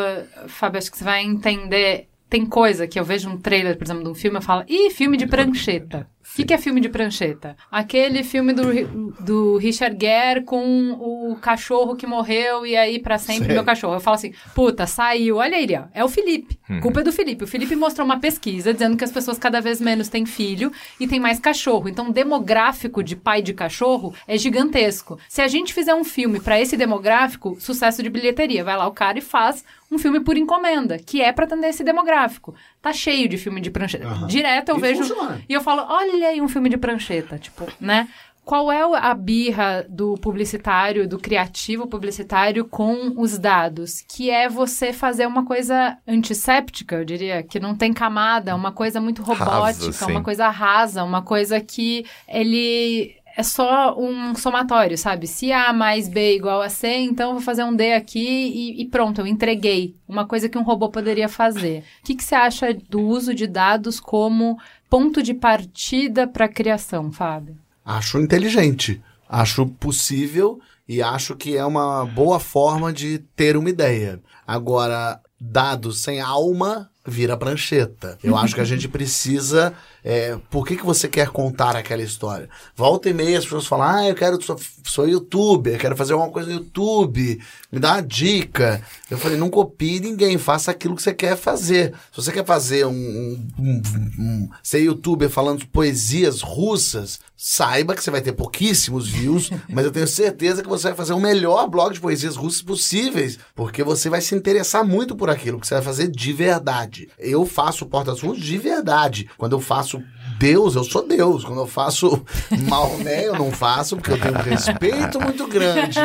[0.47, 2.07] Fábio, acho que você vai entender.
[2.29, 4.91] Tem coisa que eu vejo um trailer, por exemplo, de um filme, eu falo, ih,
[4.91, 6.07] filme de prancheta.
[6.31, 7.55] O que, que, é filme de prancheta?
[7.71, 13.45] Aquele filme do, do Richard Gere com o cachorro que morreu e aí para sempre
[13.45, 13.55] Sei.
[13.55, 13.95] meu cachorro.
[13.95, 15.37] Eu falo assim, puta, saiu.
[15.37, 15.87] Olha aí, ó.
[15.93, 16.59] É o Felipe.
[16.69, 16.79] Uhum.
[16.81, 17.43] Culpa é do Felipe.
[17.43, 21.07] O Felipe mostrou uma pesquisa dizendo que as pessoas cada vez menos têm filho e
[21.07, 21.89] tem mais cachorro.
[21.89, 25.19] Então, o demográfico de pai de cachorro é gigantesco.
[25.27, 28.63] Se a gente fizer um filme para esse demográfico, sucesso de bilheteria.
[28.63, 31.83] Vai lá o cara e faz um filme por encomenda, que é para atender esse
[31.83, 32.53] demográfico.
[32.81, 34.07] Tá cheio de filme de prancheta.
[34.07, 34.27] Uhum.
[34.27, 35.03] Direto eu e vejo.
[35.03, 35.41] Funciona.
[35.49, 37.37] E eu falo, olha aí um filme de prancheta.
[37.37, 38.07] Tipo, né?
[38.49, 44.01] Qual é a birra do publicitário, do criativo publicitário com os dados?
[44.01, 48.99] Que é você fazer uma coisa antisséptica, eu diria, que não tem camada, uma coisa
[48.99, 55.25] muito robótica, rasa, uma coisa rasa, uma coisa que ele é só um somatório, sabe?
[55.25, 58.81] Se A mais B igual a C, então eu vou fazer um D aqui e,
[58.81, 59.95] e pronto, eu entreguei.
[60.07, 61.83] Uma coisa que um robô poderia fazer.
[62.01, 64.57] O que, que você acha do uso de dados como
[64.89, 67.57] ponto de partida para a criação, Fábio?
[67.85, 69.01] Acho inteligente.
[69.27, 74.19] Acho possível e acho que é uma boa forma de ter uma ideia.
[74.47, 78.17] Agora, dados sem alma vira prancheta.
[78.23, 79.73] Eu acho que a gente precisa.
[80.03, 82.49] É, por que, que você quer contar aquela história?
[82.75, 86.31] Volta e meia as pessoas falam: Ah, eu quero, sou, sou youtuber, quero fazer alguma
[86.31, 87.41] coisa no YouTube,
[87.71, 88.81] me dá uma dica.
[89.09, 91.93] Eu falei: Não copie ninguém, faça aquilo que você quer fazer.
[92.11, 92.91] Se você quer fazer um.
[92.91, 93.81] um, um,
[94.19, 99.91] um ser youtuber falando poesias russas, saiba que você vai ter pouquíssimos views, mas eu
[99.91, 104.09] tenho certeza que você vai fazer o melhor blog de poesias russas possíveis, porque você
[104.09, 106.88] vai se interessar muito por aquilo que você vai fazer de verdade.
[107.17, 109.29] Eu faço Porta dos Fundos de verdade.
[109.37, 110.01] Quando eu faço
[110.39, 111.43] Deus, eu sou Deus.
[111.43, 112.23] Quando eu faço
[112.69, 115.99] Maomé, eu não faço, porque eu tenho um respeito muito grande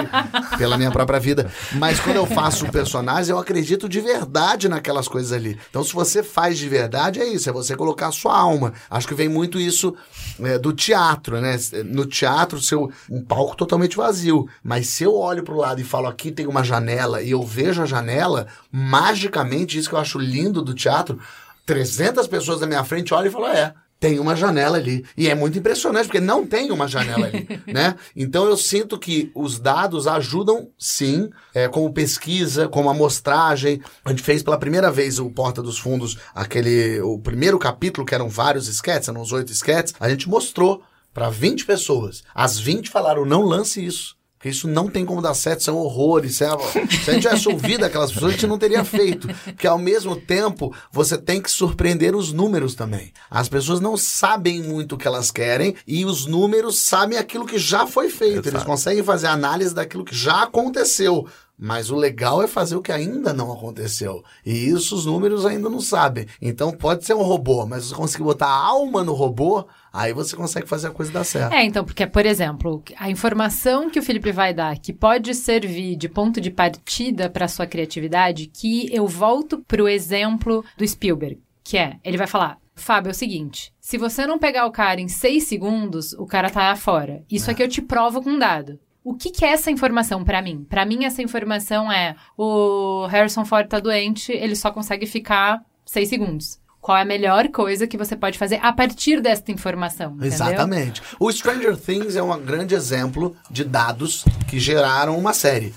[0.59, 1.49] pela minha própria vida.
[1.75, 5.57] Mas quando eu faço personagens, eu acredito de verdade naquelas coisas ali.
[5.71, 8.73] Então, se você faz de verdade, é isso, é você colocar a sua alma.
[8.91, 9.95] Acho que vem muito isso
[10.41, 11.57] é, do teatro, né?
[11.85, 14.49] No teatro, seu, um palco totalmente vazio.
[14.65, 17.43] Mas se eu olho para o lado e falo, aqui tem uma janela, e eu
[17.45, 21.21] vejo a janela, magicamente, isso que eu acho lindo do teatro,
[21.65, 23.75] 300 pessoas na minha frente olham e falam, é,
[24.05, 25.03] tem uma janela ali.
[25.17, 27.97] E é muito impressionante, porque não tem uma janela ali, né?
[28.15, 33.81] Então eu sinto que os dados ajudam, sim, é, como pesquisa, como amostragem.
[34.05, 38.15] A gente fez pela primeira vez o Porta dos Fundos, aquele, o primeiro capítulo, que
[38.15, 40.83] eram vários esquetes, eram uns oito esquetes, a gente mostrou
[41.15, 42.23] para 20 pessoas.
[42.35, 44.17] As 20 falaram, não lance isso.
[44.45, 46.37] Porque isso não tem como dar certo, são horrores.
[46.37, 49.27] Se a, se a gente tivesse ouvido aquelas pessoas, a gente não teria feito.
[49.27, 53.11] Porque ao mesmo tempo, você tem que surpreender os números também.
[53.31, 57.59] As pessoas não sabem muito o que elas querem e os números sabem aquilo que
[57.59, 58.41] já foi feito.
[58.41, 58.49] Exato.
[58.51, 61.27] Eles conseguem fazer análise daquilo que já aconteceu.
[61.59, 64.23] Mas o legal é fazer o que ainda não aconteceu.
[64.45, 66.27] E isso os números ainda não sabem.
[66.43, 70.35] Então pode ser um robô, mas se você conseguir botar alma no robô, Aí você
[70.35, 71.53] consegue fazer a coisa dar certo.
[71.53, 75.95] É, então, porque, por exemplo, a informação que o Felipe vai dar, que pode servir
[75.95, 81.79] de ponto de partida para sua criatividade, que eu volto pro exemplo do Spielberg, que
[81.79, 85.07] é, ele vai falar, Fábio, é o seguinte: se você não pegar o cara em
[85.07, 87.23] seis segundos, o cara tá fora.
[87.31, 87.53] Isso é.
[87.53, 88.81] aqui eu te provo com um dado.
[89.05, 90.65] O que, que é essa informação para mim?
[90.69, 96.09] Para mim, essa informação é: o Harrison Ford tá doente, ele só consegue ficar seis
[96.09, 100.11] segundos qual é a melhor coisa que você pode fazer a partir desta informação.
[100.11, 100.29] Entendeu?
[100.29, 101.01] Exatamente.
[101.19, 105.75] O Stranger Things é um grande exemplo de dados que geraram uma série.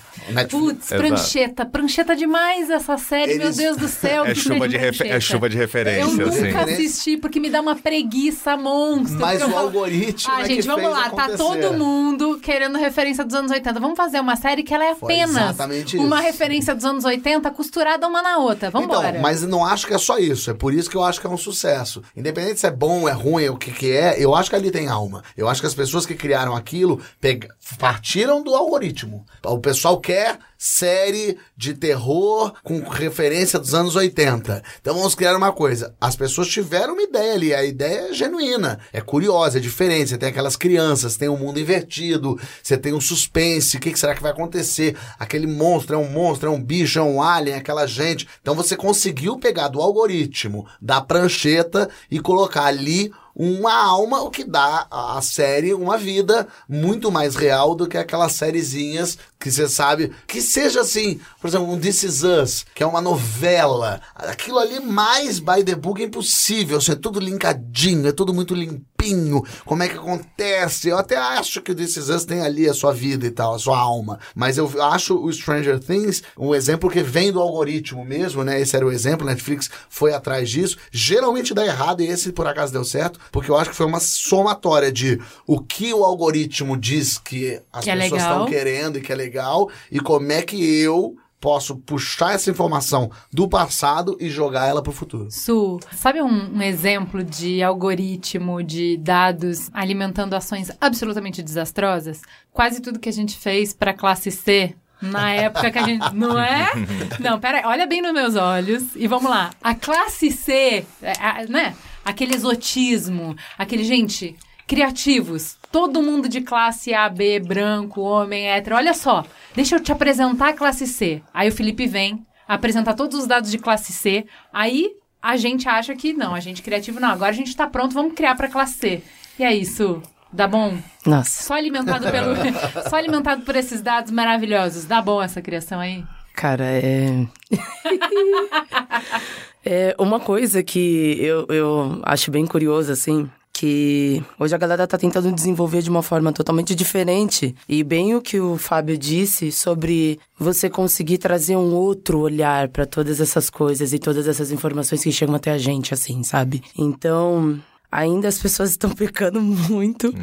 [0.48, 1.66] Putz, prancheta.
[1.66, 3.56] Prancheta demais essa série, Eles...
[3.56, 4.24] meu Deus do céu.
[4.28, 6.00] É chuva, de é chuva de referência.
[6.02, 6.74] Eu nunca assim.
[6.74, 9.20] assisti porque me dá uma preguiça monstro.
[9.20, 9.58] Mas o falo...
[9.58, 10.32] algoritmo.
[10.34, 11.10] Ah, é gente, vamos lá.
[11.10, 11.30] Tá acontecer.
[11.30, 13.80] Tá todo mundo querendo referência dos anos 80.
[13.80, 15.56] Vamos fazer uma série que ela é apenas
[15.94, 18.70] uma referência dos anos 80 costurada uma na outra.
[18.70, 19.20] Vamos então, embora.
[19.20, 20.50] Mas não acho que é só isso.
[20.50, 22.02] É por isso que eu acho que é um sucesso.
[22.16, 24.88] Independente se é bom, é ruim, o que, que é, eu acho que ali tem
[24.88, 25.22] alma.
[25.36, 27.48] Eu acho que as pessoas que criaram aquilo pega...
[27.78, 29.24] partiram do algoritmo.
[29.44, 30.17] O pessoal quer
[30.58, 34.62] série de terror com referência dos anos 80.
[34.80, 35.94] Então vamos criar uma coisa.
[36.00, 40.10] As pessoas tiveram uma ideia ali, a ideia é genuína, é curiosa, é diferente.
[40.10, 43.98] Você tem aquelas crianças, tem um mundo invertido, você tem um suspense, o que, que
[43.98, 44.96] será que vai acontecer?
[45.18, 48.26] Aquele monstro é um monstro, é um bicho, é um alien, é aquela gente.
[48.42, 54.42] Então você conseguiu pegar do algoritmo, da prancheta e colocar ali uma alma, o que
[54.42, 60.12] dá à série uma vida muito mais real do que aquelas sériezinhas que você sabe.
[60.26, 64.00] Que seja assim, por exemplo, um This Is Us, que é uma novela.
[64.16, 66.80] Aquilo ali mais by the book é impossível.
[66.88, 69.44] É tudo linkadinho, é tudo muito limpinho.
[69.64, 70.88] Como é que acontece?
[70.88, 73.54] Eu até acho que o This Is Us tem ali a sua vida e tal,
[73.54, 74.18] a sua alma.
[74.34, 78.60] Mas eu acho o Stranger Things um exemplo que vem do algoritmo mesmo, né?
[78.60, 80.76] Esse era o exemplo, Netflix foi atrás disso.
[80.90, 84.00] Geralmente dá errado e esse por acaso deu certo porque eu acho que foi uma
[84.00, 89.00] somatória de o que o algoritmo diz que as que é pessoas estão querendo e
[89.00, 94.28] que é legal, e como é que eu posso puxar essa informação do passado e
[94.28, 95.28] jogar ela para o futuro.
[95.30, 102.22] Su, sabe um, um, exemplo de algoritmo de dados alimentando ações absolutamente desastrosas?
[102.52, 106.14] Quase tudo que a gente fez para classe C na época que a gente.
[106.14, 106.66] Não é?
[107.20, 109.50] Não, pera olha bem nos meus olhos e vamos lá.
[109.62, 111.74] A classe C, é, né?
[112.08, 114.34] Aquele exotismo, aquele, gente,
[114.66, 115.56] criativos.
[115.70, 118.76] Todo mundo de classe A, B, branco, homem, hétero.
[118.76, 121.22] Olha só, deixa eu te apresentar a classe C.
[121.32, 124.26] Aí o Felipe vem, apresentar todos os dados de classe C.
[124.52, 127.10] Aí a gente acha que não, a gente criativo não.
[127.10, 129.02] Agora a gente tá pronto, vamos criar para classe C.
[129.38, 130.02] E é isso.
[130.32, 130.78] Dá bom?
[131.06, 131.42] Nossa.
[131.42, 132.34] Só alimentado pelo
[132.88, 134.84] só alimentado por esses dados maravilhosos.
[134.84, 136.04] Dá bom essa criação aí?
[136.34, 137.26] Cara, é
[139.70, 144.96] É uma coisa que eu, eu acho bem curiosa, assim, que hoje a galera tá
[144.96, 147.54] tentando desenvolver de uma forma totalmente diferente.
[147.68, 152.86] E bem o que o Fábio disse sobre você conseguir trazer um outro olhar para
[152.86, 156.62] todas essas coisas e todas essas informações que chegam até a gente, assim, sabe?
[156.74, 157.60] Então,
[157.92, 160.14] ainda as pessoas estão pecando muito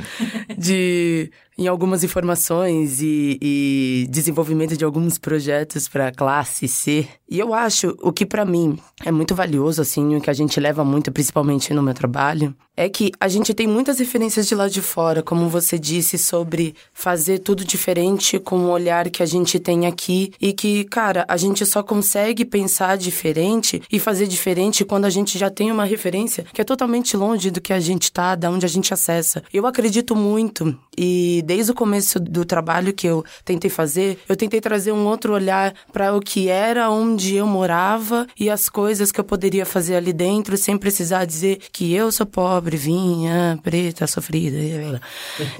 [0.58, 7.08] de em algumas informações e, e desenvolvimento de alguns projetos para classe C.
[7.30, 10.60] E eu acho o que para mim é muito valioso assim, o que a gente
[10.60, 14.68] leva muito principalmente no meu trabalho, é que a gente tem muitas referências de lá
[14.68, 19.60] de fora, como você disse sobre fazer tudo diferente com o olhar que a gente
[19.60, 25.06] tem aqui e que, cara, a gente só consegue pensar diferente e fazer diferente quando
[25.06, 28.36] a gente já tem uma referência que é totalmente longe do que a gente tá,
[28.36, 29.42] da onde a gente acessa.
[29.54, 34.60] Eu acredito muito e desde o começo do trabalho que eu tentei fazer, eu tentei
[34.60, 39.20] trazer um outro olhar para o que era onde eu morava e as coisas que
[39.20, 44.56] eu poderia fazer ali dentro sem precisar dizer que eu sou pobre, vinha, preta, sofrida.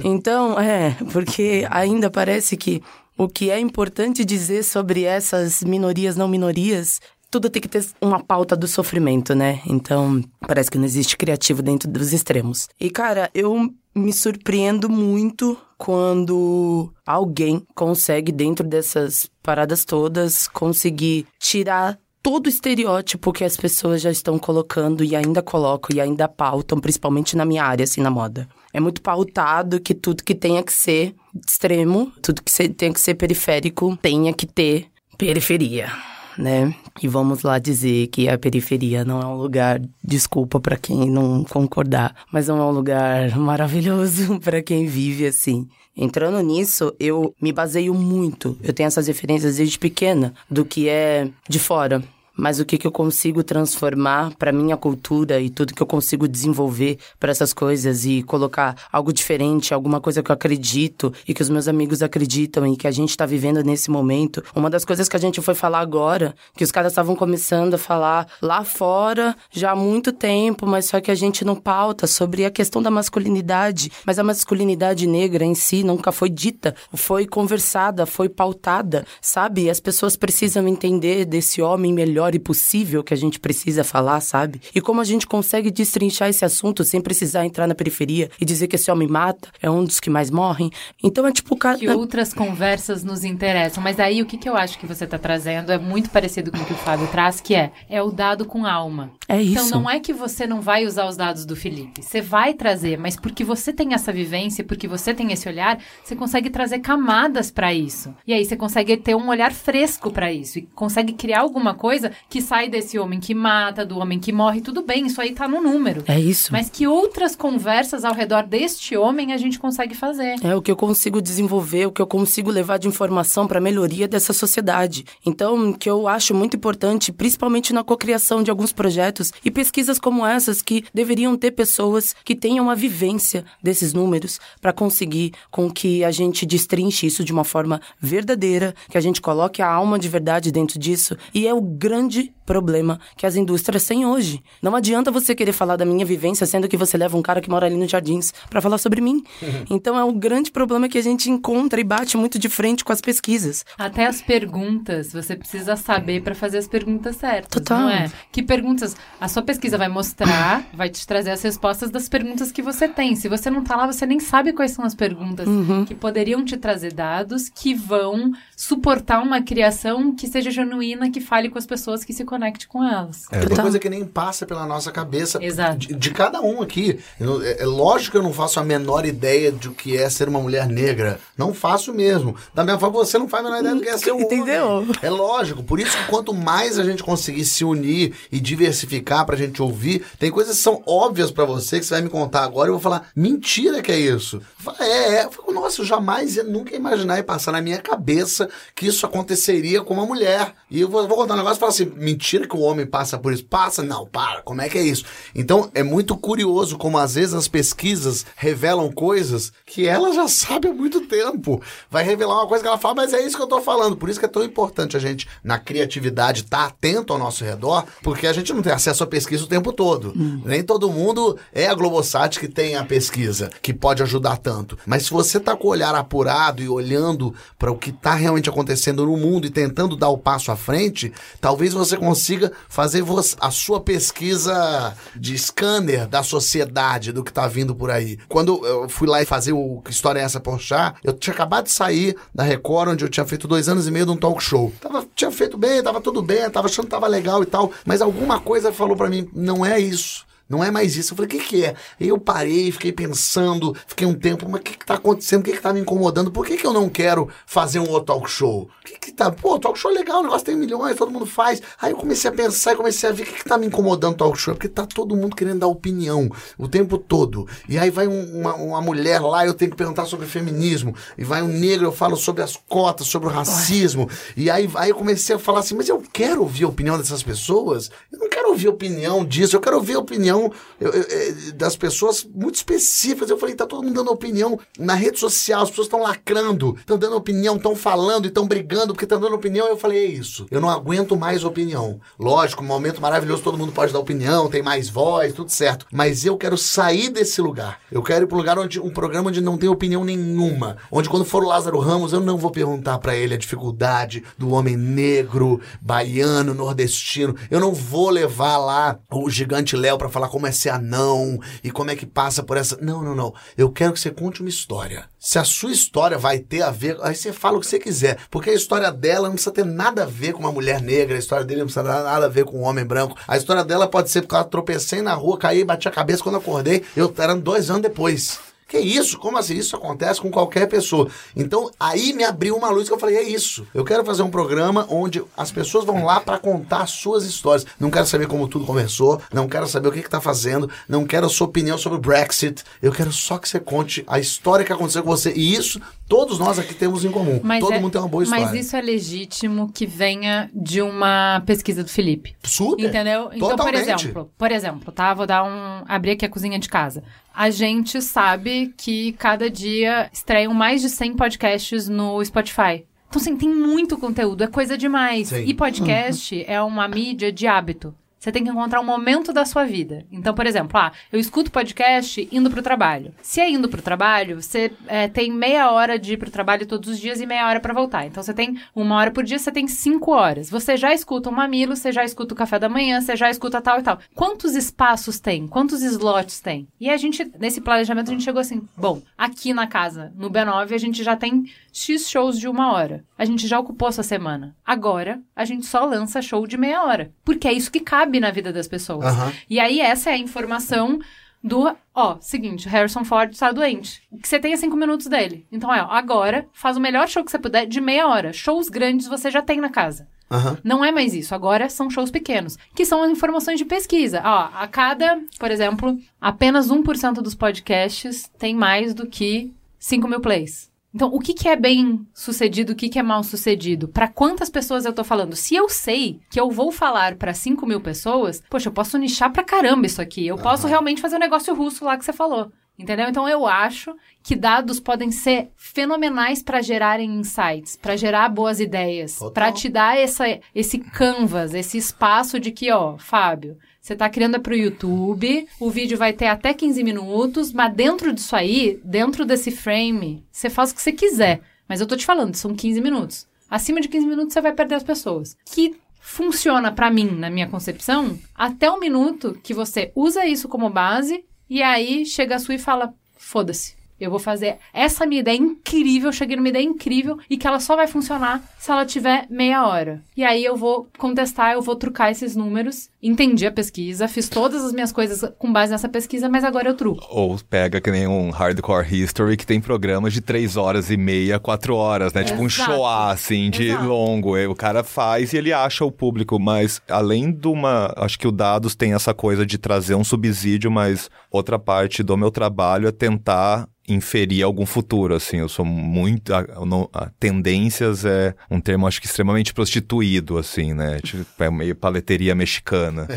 [0.04, 2.82] Então, é, porque ainda parece que
[3.18, 7.00] o que é importante dizer sobre essas minorias não minorias
[7.36, 9.62] tudo tem que ter uma pauta do sofrimento, né?
[9.68, 12.70] Então, parece que não existe criativo dentro dos extremos.
[12.80, 22.00] E, cara, eu me surpreendo muito quando alguém consegue, dentro dessas paradas todas, conseguir tirar
[22.24, 26.80] todo o estereótipo que as pessoas já estão colocando e ainda colocam e ainda pautam,
[26.80, 28.48] principalmente na minha área, assim, na moda.
[28.74, 31.14] É muito pautado que tudo que tenha que ser
[31.48, 35.90] extremo, tudo que tenha que ser periférico, tenha que ter periferia
[36.38, 36.76] né?
[37.02, 41.44] E vamos lá dizer que a periferia não é um lugar, desculpa para quem não
[41.44, 45.68] concordar, mas não é um lugar maravilhoso para quem vive assim.
[45.96, 48.58] Entrando nisso, eu me baseio muito.
[48.62, 52.04] Eu tenho essas referências desde pequena do que é de fora,
[52.36, 56.28] mas o que, que eu consigo transformar para minha cultura e tudo que eu consigo
[56.28, 61.42] desenvolver para essas coisas e colocar algo diferente, alguma coisa que eu acredito e que
[61.42, 64.44] os meus amigos acreditam e que a gente está vivendo nesse momento.
[64.56, 67.78] Uma das coisas que a gente foi falar agora, que os caras estavam começando a
[67.78, 72.46] falar lá fora já há muito tempo, mas só que a gente não pauta sobre
[72.46, 78.06] a questão da masculinidade, mas a masculinidade negra em si nunca foi dita, foi conversada,
[78.06, 79.70] foi pautada, sabe?
[79.70, 84.20] As pessoas precisam entender desse homem melhor melhor e possível que a gente precisa falar,
[84.22, 84.62] sabe?
[84.74, 88.68] E como a gente consegue destrinchar esse assunto sem precisar entrar na periferia e dizer
[88.68, 90.72] que esse homem mata, é um dos que mais morrem.
[91.04, 91.56] Então é tipo...
[91.78, 93.84] Que outras conversas nos interessam.
[93.84, 96.58] Mas aí o que, que eu acho que você tá trazendo é muito parecido com
[96.58, 99.12] o que o Fábio traz, que é, é o dado com alma.
[99.28, 99.68] É então, isso.
[99.68, 102.04] Então não é que você não vai usar os dados do Felipe.
[102.04, 106.16] Você vai trazer, mas porque você tem essa vivência, porque você tem esse olhar, você
[106.16, 108.14] consegue trazer camadas para isso.
[108.28, 112.12] E aí você consegue ter um olhar fresco para isso e consegue criar alguma coisa
[112.30, 115.48] que sai desse homem que mata, do homem que morre, tudo bem, isso aí tá
[115.48, 116.04] no número.
[116.08, 116.52] É isso.
[116.52, 120.36] Mas que outras conversas ao redor deste homem a gente consegue fazer.
[120.44, 124.08] É o que eu consigo desenvolver, o que eu consigo levar de informação para melhoria
[124.08, 125.06] dessa sociedade.
[125.26, 130.00] Então, o que eu acho muito importante, principalmente na cocriação de alguns projetos e pesquisas
[130.00, 135.72] como essas que deveriam ter pessoas que tenham a vivência desses números para conseguir com
[135.72, 139.98] que a gente destrinche isso de uma forma verdadeira, que a gente coloque a alma
[139.98, 141.18] de verdade dentro disso.
[141.34, 144.42] E é o grande grande problema que as indústrias têm hoje.
[144.62, 147.50] Não adianta você querer falar da minha vivência, sendo que você leva um cara que
[147.50, 149.24] mora ali nos jardins para falar sobre mim.
[149.42, 149.66] Uhum.
[149.72, 152.94] Então é um grande problema que a gente encontra e bate muito de frente com
[152.94, 153.66] as pesquisas.
[153.78, 157.80] Até as perguntas, você precisa saber para fazer as perguntas certas, Total.
[157.80, 158.12] não é?
[158.32, 162.62] Que perguntas a sua pesquisa vai mostrar, vai te trazer as respostas das perguntas que
[162.62, 163.16] você tem.
[163.16, 165.84] Se você não tá lá, você nem sabe quais são as perguntas uhum.
[165.84, 171.50] que poderiam te trazer dados que vão suportar uma criação que seja genuína, que fale
[171.50, 173.26] com as pessoas que se conecte com elas.
[173.32, 175.40] É uma coisa que nem passa pela nossa cabeça
[175.78, 177.00] de, de, cada um aqui.
[177.20, 180.10] Eu, é, é, lógico que eu não faço a menor ideia de o que é
[180.10, 181.20] ser uma mulher negra.
[181.38, 182.36] Não faço mesmo.
[182.54, 184.68] Da mesma forma, você não faz a menor ideia do que é ser um Entendeu?
[184.68, 184.92] Homem.
[185.02, 185.62] É lógico.
[185.62, 190.06] Por isso que quanto mais a gente conseguir se unir e diversificar pra gente ouvir,
[190.18, 192.74] tem coisas que são óbvias para você que você vai me contar agora e eu
[192.74, 194.42] vou falar, mentira que é isso.
[194.80, 195.30] É, é.
[195.52, 198.45] Nossa, eu jamais ia nunca imaginar e passar na minha cabeça
[198.76, 200.54] que isso aconteceria com uma mulher.
[200.70, 202.86] E eu vou, vou contar um negócio e falar assim, mentira mentira que o homem
[202.86, 203.46] passa por isso.
[203.46, 203.84] Passa?
[203.84, 204.42] Não, para.
[204.42, 205.06] Como é que é isso?
[205.34, 210.68] Então, é muito curioso como às vezes as pesquisas revelam coisas que ela já sabe
[210.68, 211.62] há muito tempo.
[211.90, 213.96] Vai revelar uma coisa que ela fala, mas é isso que eu tô falando.
[213.96, 217.44] Por isso que é tão importante a gente, na criatividade, estar tá atento ao nosso
[217.44, 220.14] redor, porque a gente não tem acesso à pesquisa o tempo todo.
[220.16, 220.42] Hum.
[220.46, 224.78] Nem todo mundo é a Globosat que tem a pesquisa, que pode ajudar tanto.
[224.86, 228.35] Mas se você tá com o olhar apurado e olhando para o que tá realmente
[228.36, 233.04] realmente acontecendo no mundo e tentando dar o passo à frente, talvez você consiga fazer
[233.40, 238.18] a sua pesquisa de scanner da sociedade, do que tá vindo por aí.
[238.28, 241.66] Quando eu fui lá e fazer o Que História é essa Porchat, eu tinha acabado
[241.66, 244.44] de sair da Record, onde eu tinha feito dois anos e meio de um talk
[244.44, 244.72] show.
[244.82, 248.02] Tava, tinha feito bem, tava tudo bem, tava achando que tava legal e tal, mas
[248.02, 250.26] alguma coisa falou para mim, não é isso.
[250.48, 251.14] Não é mais isso.
[251.14, 251.76] Eu falei, o que, que é?
[252.00, 255.42] E eu parei, fiquei pensando, fiquei um tempo, mas o que, que tá acontecendo?
[255.42, 256.32] O que, que tá me incomodando?
[256.32, 258.70] Por que, que eu não quero fazer um outro talk show?
[258.82, 259.32] O que, que tá.
[259.32, 261.62] Pô, talk show é legal, o negócio tem milhões, todo mundo faz.
[261.82, 264.18] Aí eu comecei a pensar e comecei a ver o que, que tá me incomodando
[264.18, 264.54] talk show.
[264.54, 267.48] É porque tá todo mundo querendo dar opinião o tempo todo.
[267.68, 270.96] E aí vai um, uma, uma mulher lá, eu tenho que perguntar sobre feminismo.
[271.18, 274.08] E vai um negro, eu falo sobre as cotas, sobre o racismo.
[274.38, 277.24] E aí, aí eu comecei a falar assim, mas eu quero ouvir a opinião dessas
[277.24, 277.90] pessoas?
[278.12, 281.06] Eu não quero ouvir a opinião disso, eu quero ouvir a opinião opinião eu, eu,
[281.10, 283.30] é, das pessoas muito específicas.
[283.30, 286.98] Eu falei, tá todo mundo dando opinião na rede social, as pessoas estão lacrando, estão
[286.98, 289.68] dando opinião, estão falando e estão brigando porque estão dando opinião.
[289.68, 290.46] Eu falei, é isso.
[290.52, 292.00] Eu não aguento mais opinião.
[292.20, 295.86] Lógico, um momento maravilhoso, todo mundo pode dar opinião, tem mais voz, tudo certo.
[295.92, 297.80] Mas eu quero sair desse lugar.
[297.92, 300.78] Eu quero ir para um lugar onde um programa onde não tem opinião nenhuma.
[300.92, 304.52] Onde quando for o Lázaro Ramos, eu não vou perguntar para ele a dificuldade do
[304.52, 307.36] homem negro, baiano, nordestino.
[307.50, 311.72] Eu não vou levar lá o gigante Léo para falar como é ser anão e
[311.72, 312.78] como é que passa por essa.
[312.82, 313.34] Não, não, não.
[313.58, 315.10] Eu quero que você conte uma história.
[315.20, 318.18] Se a sua história vai ter a ver, aí você fala o que você quiser.
[318.30, 321.20] Porque a história dela não precisa ter nada a ver com uma mulher negra, a
[321.20, 323.18] história dele não precisa ter nada a ver com um homem branco.
[323.28, 326.38] A história dela pode ser porque ela tropecei na rua, caí, bati a cabeça quando
[326.38, 326.84] acordei.
[326.96, 328.40] Eu era dois anos depois.
[328.68, 329.20] Que isso?
[329.20, 329.56] Como assim?
[329.56, 331.08] Isso acontece com qualquer pessoa.
[331.36, 333.66] Então, aí me abriu uma luz que eu falei: é isso.
[333.74, 337.66] Eu quero fazer um programa onde as pessoas vão lá para contar suas histórias.
[337.80, 341.06] Não quero saber como tudo começou, não quero saber o que, que tá fazendo, não
[341.06, 342.64] quero a sua opinião sobre o Brexit.
[342.82, 345.32] Eu quero só que você conte a história que aconteceu com você.
[345.36, 347.40] E isso todos nós aqui temos em comum.
[347.44, 348.46] Mas Todo é, mundo tem uma boa história.
[348.46, 352.36] Mas isso é legítimo que venha de uma pesquisa do Felipe.
[352.44, 352.84] Super.
[352.84, 353.30] Entendeu?
[353.32, 353.74] Então, Totalmente.
[353.74, 355.14] por exemplo, por exemplo, tá?
[355.14, 355.84] Vou dar um.
[355.88, 357.04] abrir aqui a cozinha de casa
[357.36, 362.86] a gente sabe que cada dia estreiam mais de 100 podcasts no Spotify.
[363.08, 365.30] Então, assim, tem muito conteúdo, é coisa demais.
[365.30, 365.44] Sim.
[365.46, 367.94] E podcast é uma mídia de hábito.
[368.26, 370.04] Você tem que encontrar um momento da sua vida.
[370.12, 373.14] Então, por exemplo, ah, eu escuto podcast indo pro trabalho.
[373.22, 376.90] Se é indo pro trabalho, você é, tem meia hora de ir pro trabalho todos
[376.90, 378.08] os dias e meia hora para voltar.
[378.08, 380.50] Então, você tem uma hora por dia, você tem cinco horas.
[380.50, 383.62] Você já escuta o mamilo, você já escuta o café da manhã, você já escuta
[383.62, 384.00] tal e tal.
[384.16, 385.48] Quantos espaços tem?
[385.48, 386.68] Quantos slots tem?
[386.80, 390.74] E a gente, nesse planejamento, a gente chegou assim: bom, aqui na casa, no B9,
[390.74, 393.04] a gente já tem X shows de uma hora.
[393.18, 394.56] A gente já ocupou essa semana.
[394.66, 397.12] Agora, a gente só lança show de meia hora.
[397.24, 399.16] Porque é isso que cabe na vida das pessoas.
[399.16, 399.32] Uhum.
[399.50, 401.00] E aí, essa é a informação
[401.44, 404.02] do, ó, seguinte, Harrison Ford está doente.
[404.22, 405.46] Que você tenha cinco minutos dele.
[405.52, 408.34] Então, é, ó, agora, faz o melhor show que você puder de meia hora.
[408.34, 410.08] Shows grandes você já tem na casa.
[410.32, 410.58] Uhum.
[410.64, 411.36] Não é mais isso.
[411.36, 414.22] Agora são shows pequenos, que são informações de pesquisa.
[414.26, 420.20] Ó, a cada, por exemplo, apenas 1% dos podcasts tem mais do que 5 mil
[420.20, 420.74] plays.
[420.96, 423.86] Então, o que, que é bem sucedido, o que, que é mal sucedido?
[423.86, 425.36] Para quantas pessoas eu tô falando?
[425.36, 429.30] Se eu sei que eu vou falar para 5 mil pessoas, poxa, eu posso nichar
[429.30, 430.26] pra caramba isso aqui.
[430.26, 430.42] Eu uhum.
[430.42, 432.50] posso realmente fazer o um negócio russo lá que você falou.
[432.80, 433.10] Entendeu?
[433.10, 433.94] Então eu acho
[434.24, 439.98] que dados podem ser fenomenais para gerarem insights, para gerar boas ideias, para te dar
[439.98, 445.48] essa, esse canvas, esse espaço de que, ó, Fábio, você está criando para o YouTube,
[445.60, 450.50] o vídeo vai ter até 15 minutos, mas dentro disso aí, dentro desse frame, você
[450.50, 451.42] faz o que você quiser.
[451.70, 453.28] Mas eu tô te falando, são 15 minutos.
[453.48, 455.38] Acima de 15 minutos você vai perder as pessoas.
[455.46, 460.68] Que funciona para mim, na minha concepção, até o minuto que você usa isso como
[460.68, 463.76] base e aí chega a sua e fala: foda-se.
[464.00, 467.76] Eu vou fazer essa minha ideia incrível, cheguei numa ideia incrível e que ela só
[467.76, 470.02] vai funcionar se ela tiver meia hora.
[470.18, 472.90] E aí eu vou contestar, eu vou trucar esses números.
[473.02, 476.76] Entendi a pesquisa, fiz todas as minhas coisas com base nessa pesquisa, mas agora eu
[476.76, 477.06] truco.
[477.10, 481.40] Ou pega que nem um Hardcore History que tem programas de três horas e meia,
[481.40, 482.24] quatro horas, né?
[482.24, 483.86] Tipo um show assim, de Exato.
[483.86, 484.36] longo.
[484.50, 487.94] O cara faz e ele acha o público, mas além de uma.
[487.96, 492.18] Acho que o Dados tem essa coisa de trazer um subsídio, mas outra parte do
[492.18, 496.46] meu trabalho é tentar inferir algum futuro, assim, eu sou muito, a,
[496.94, 502.34] a, tendências é um termo acho que extremamente prostituído, assim, né, tipo, é meio paleteria
[502.34, 503.08] mexicana.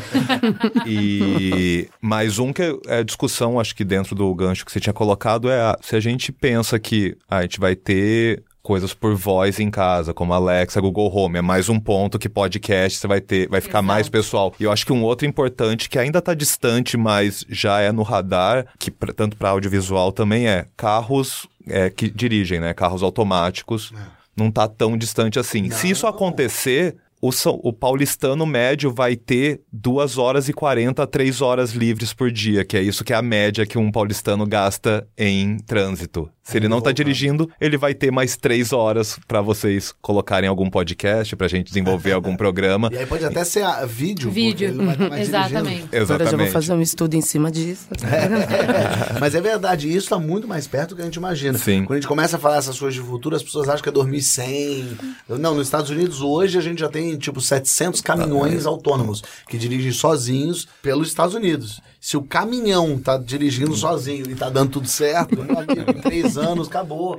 [0.87, 4.93] e, mais um que é, é discussão, acho que dentro do gancho que você tinha
[4.93, 9.59] colocado é, a, se a gente pensa que a gente vai ter coisas por voz
[9.61, 11.39] em casa, como Alexa, Google Home.
[11.39, 13.87] É mais um ponto que podcast você vai ter, vai ficar Exato.
[13.87, 14.55] mais pessoal.
[14.61, 18.03] E eu acho que um outro importante que ainda está distante, mas já é no
[18.03, 22.75] radar, que pra, tanto para audiovisual também é carros é, que dirigem, né?
[22.75, 23.93] Carros automáticos.
[24.15, 25.69] É não tá tão distante assim.
[25.69, 31.07] Se isso acontecer, o, São- o paulistano médio vai ter 2 horas e 40 a
[31.09, 34.47] 3 horas livres por dia, que é isso que é a média que um paulistano
[34.47, 36.31] gasta em trânsito.
[36.49, 40.71] Se ele não tá dirigindo, ele vai ter mais 3 horas pra vocês colocarem algum
[40.71, 42.89] podcast, pra gente desenvolver algum programa.
[42.93, 44.31] E aí pode até ser a- vídeo.
[44.31, 44.69] Vídeo.
[44.69, 45.65] ele não vai estar mais Exatamente.
[45.65, 45.87] dirigindo.
[45.97, 46.53] Agora já vou Exatamente.
[46.53, 47.87] fazer um estudo em cima disso.
[48.09, 51.59] É, mas é verdade, isso está muito mais perto do que a gente imagina.
[51.59, 51.85] Sim.
[51.85, 53.93] Quando a gente começa a falar essas coisas de futuro, as pessoas acham que é
[53.93, 54.97] 2100.
[55.39, 59.93] Não, nos Estados Unidos hoje a gente já tem tipo 700 caminhões autônomos que dirigem
[59.93, 61.81] sozinhos pelos Estados Unidos.
[62.01, 66.39] Se o caminhão tá dirigindo sozinho e tá dando tudo certo, meu amigo, em três
[66.39, 67.19] anos acabou.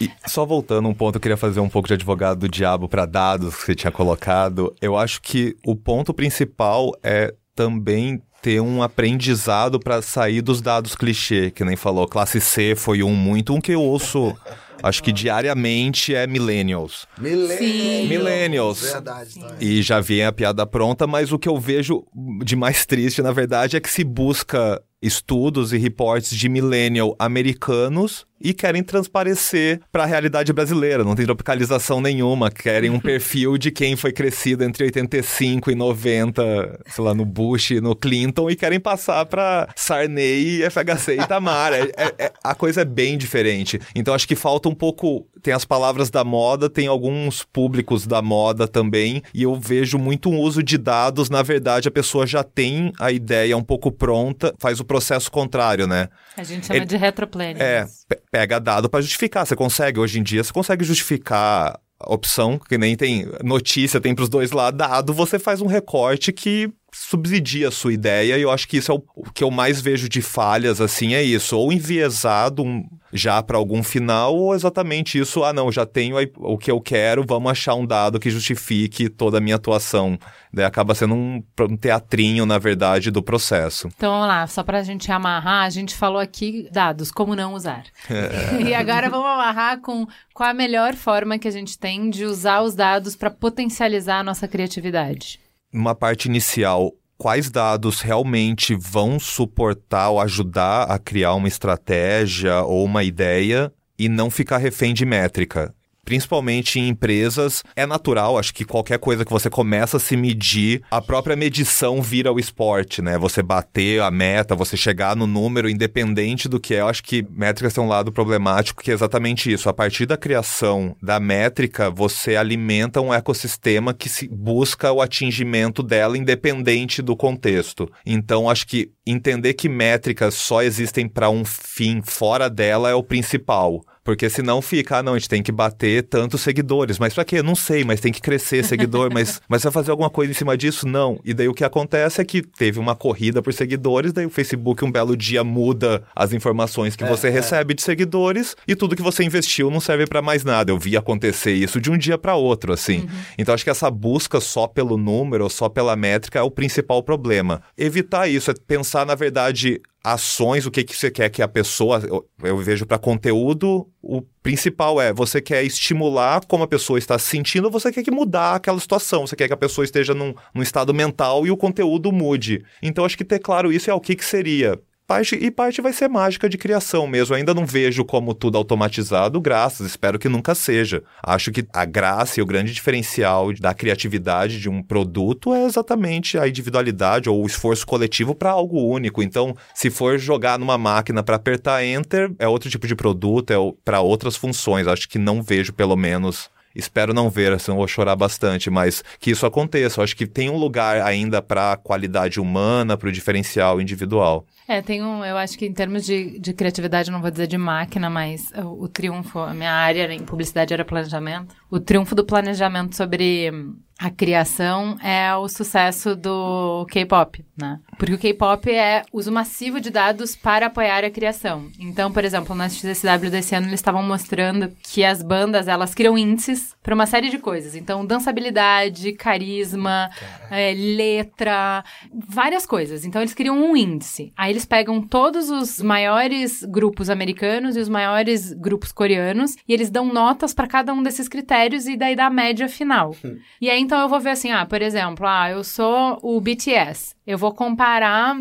[0.00, 3.06] E só voltando um ponto, eu queria fazer um pouco de advogado do diabo para
[3.06, 4.74] dados que você tinha colocado.
[4.80, 10.94] Eu acho que o ponto principal é também ter um aprendizado para sair dos dados
[10.94, 12.06] clichê, que nem falou.
[12.06, 14.36] Classe C foi um muito, um que eu ouço,
[14.82, 17.06] acho que diariamente é millennials.
[17.18, 18.08] Millennials.
[18.08, 18.80] Millennials.
[18.80, 19.56] Verdade, tá.
[19.60, 22.04] E já vem a piada pronta, mas o que eu vejo
[22.44, 28.26] de mais triste, na verdade, é que se busca estudos e reportes de millennial americanos
[28.38, 31.02] e querem transparecer para a realidade brasileira.
[31.02, 32.50] Não tem tropicalização nenhuma.
[32.50, 37.70] Querem um perfil de quem foi crescido entre 85 e 90, sei lá, no Bush
[37.70, 41.72] e no Clinton e querem passar para Sarney, FHC e Itamar.
[41.72, 43.80] É- é- é- a coisa é bem diferente.
[43.94, 45.26] Então acho que falta um pouco.
[45.42, 50.28] Tem as palavras da moda, tem alguns públicos da moda também, e eu vejo muito
[50.28, 51.30] um uso de dados.
[51.30, 55.86] Na verdade, a pessoa já tem a ideia um pouco pronta, faz o processo contrário,
[55.86, 56.08] né?
[56.36, 57.60] A gente chama Ele- de retroplanning.
[57.60, 59.46] É, pe- pega dado para justificar.
[59.46, 64.14] Você consegue, hoje em dia, você consegue justificar a opção, que nem tem notícia, tem
[64.14, 68.50] pros dois lados, dado, você faz um recorte que subsidia a sua ideia, e eu
[68.50, 71.56] acho que isso é o, o que eu mais vejo de falhas, assim, é isso.
[71.56, 76.58] Ou enviesado um- já para algum final, ou exatamente isso, ah, não, já tenho o
[76.58, 80.18] que eu quero, vamos achar um dado que justifique toda a minha atuação.
[80.52, 83.88] Daí acaba sendo um, um teatrinho, na verdade, do processo.
[83.96, 87.84] Então vamos lá, só pra gente amarrar, a gente falou aqui dados, como não usar.
[88.66, 92.62] e agora vamos amarrar com qual a melhor forma que a gente tem de usar
[92.62, 95.40] os dados para potencializar a nossa criatividade.
[95.76, 102.84] Numa parte inicial, quais dados realmente vão suportar ou ajudar a criar uma estratégia ou
[102.84, 105.74] uma ideia e não ficar refém de métrica?
[106.06, 110.80] Principalmente em empresas, é natural, acho que qualquer coisa que você começa a se medir,
[110.88, 113.18] a própria medição vira o esporte, né?
[113.18, 116.80] Você bater a meta, você chegar no número, independente do que é.
[116.80, 119.68] Eu acho que métricas tem um lado problemático, que é exatamente isso.
[119.68, 125.82] A partir da criação da métrica, você alimenta um ecossistema que se busca o atingimento
[125.82, 127.90] dela, independente do contexto.
[128.06, 133.02] Então, acho que entender que métricas só existem para um fim fora dela é o
[133.02, 133.82] principal.
[134.06, 136.96] Porque senão fica, ah, não, a gente tem que bater tantos seguidores.
[136.96, 137.42] Mas pra quê?
[137.42, 139.12] Não sei, mas tem que crescer seguidor.
[139.12, 140.86] mas, mas vai fazer alguma coisa em cima disso?
[140.86, 141.18] Não.
[141.24, 144.84] E daí o que acontece é que teve uma corrida por seguidores, daí o Facebook
[144.84, 149.24] um belo dia muda as informações que você recebe de seguidores e tudo que você
[149.24, 150.70] investiu não serve pra mais nada.
[150.70, 153.08] Eu vi acontecer isso de um dia pra outro, assim.
[153.36, 157.02] Então acho que essa busca só pelo número, ou só pela métrica é o principal
[157.02, 157.60] problema.
[157.76, 162.00] Evitar isso é pensar, na verdade, ações, o que, que você quer que a pessoa.
[162.06, 167.18] Eu, eu vejo para conteúdo, o principal é você quer estimular como a pessoa está
[167.18, 170.34] se sentindo, você quer que mudar aquela situação, você quer que a pessoa esteja num,
[170.54, 172.64] num estado mental e o conteúdo mude.
[172.80, 174.80] Então acho que ter claro isso é o que, que seria.
[175.06, 177.36] Parte, e parte vai ser mágica de criação mesmo.
[177.36, 181.00] Ainda não vejo como tudo automatizado, graças, espero que nunca seja.
[181.22, 186.36] Acho que a graça e o grande diferencial da criatividade de um produto é exatamente
[186.36, 189.22] a individualidade ou o esforço coletivo para algo único.
[189.22, 193.56] Então, se for jogar numa máquina para apertar enter, é outro tipo de produto, é
[193.84, 194.88] para outras funções.
[194.88, 196.50] Acho que não vejo, pelo menos.
[196.76, 199.98] Espero não ver, senão eu vou chorar bastante, mas que isso aconteça.
[199.98, 204.44] Eu acho que tem um lugar ainda para a qualidade humana, para o diferencial individual.
[204.68, 207.56] É, tem um, eu acho que em termos de, de criatividade, não vou dizer de
[207.56, 211.54] máquina, mas o, o triunfo, a minha área em publicidade era planejamento.
[211.70, 213.50] O triunfo do planejamento sobre
[213.98, 217.80] a criação é o sucesso do K-pop, né?
[217.98, 221.70] Porque o K-pop é uso massivo de dados para apoiar a criação.
[221.78, 226.16] Então, por exemplo, na XSW desse ano eles estavam mostrando que as bandas, elas criam
[226.16, 227.74] índices para uma série de coisas.
[227.74, 230.10] Então, dançabilidade, carisma,
[230.50, 231.82] é, letra,
[232.12, 233.04] várias coisas.
[233.04, 234.32] Então, eles criam um índice.
[234.36, 239.90] Aí eles pegam todos os maiores grupos americanos e os maiores grupos coreanos e eles
[239.90, 243.16] dão notas para cada um desses critérios e daí dá a média final.
[243.60, 247.15] E aí, então, eu vou ver assim, ah, por exemplo, ah, eu sou o BTS.
[247.26, 248.36] Eu vou comparar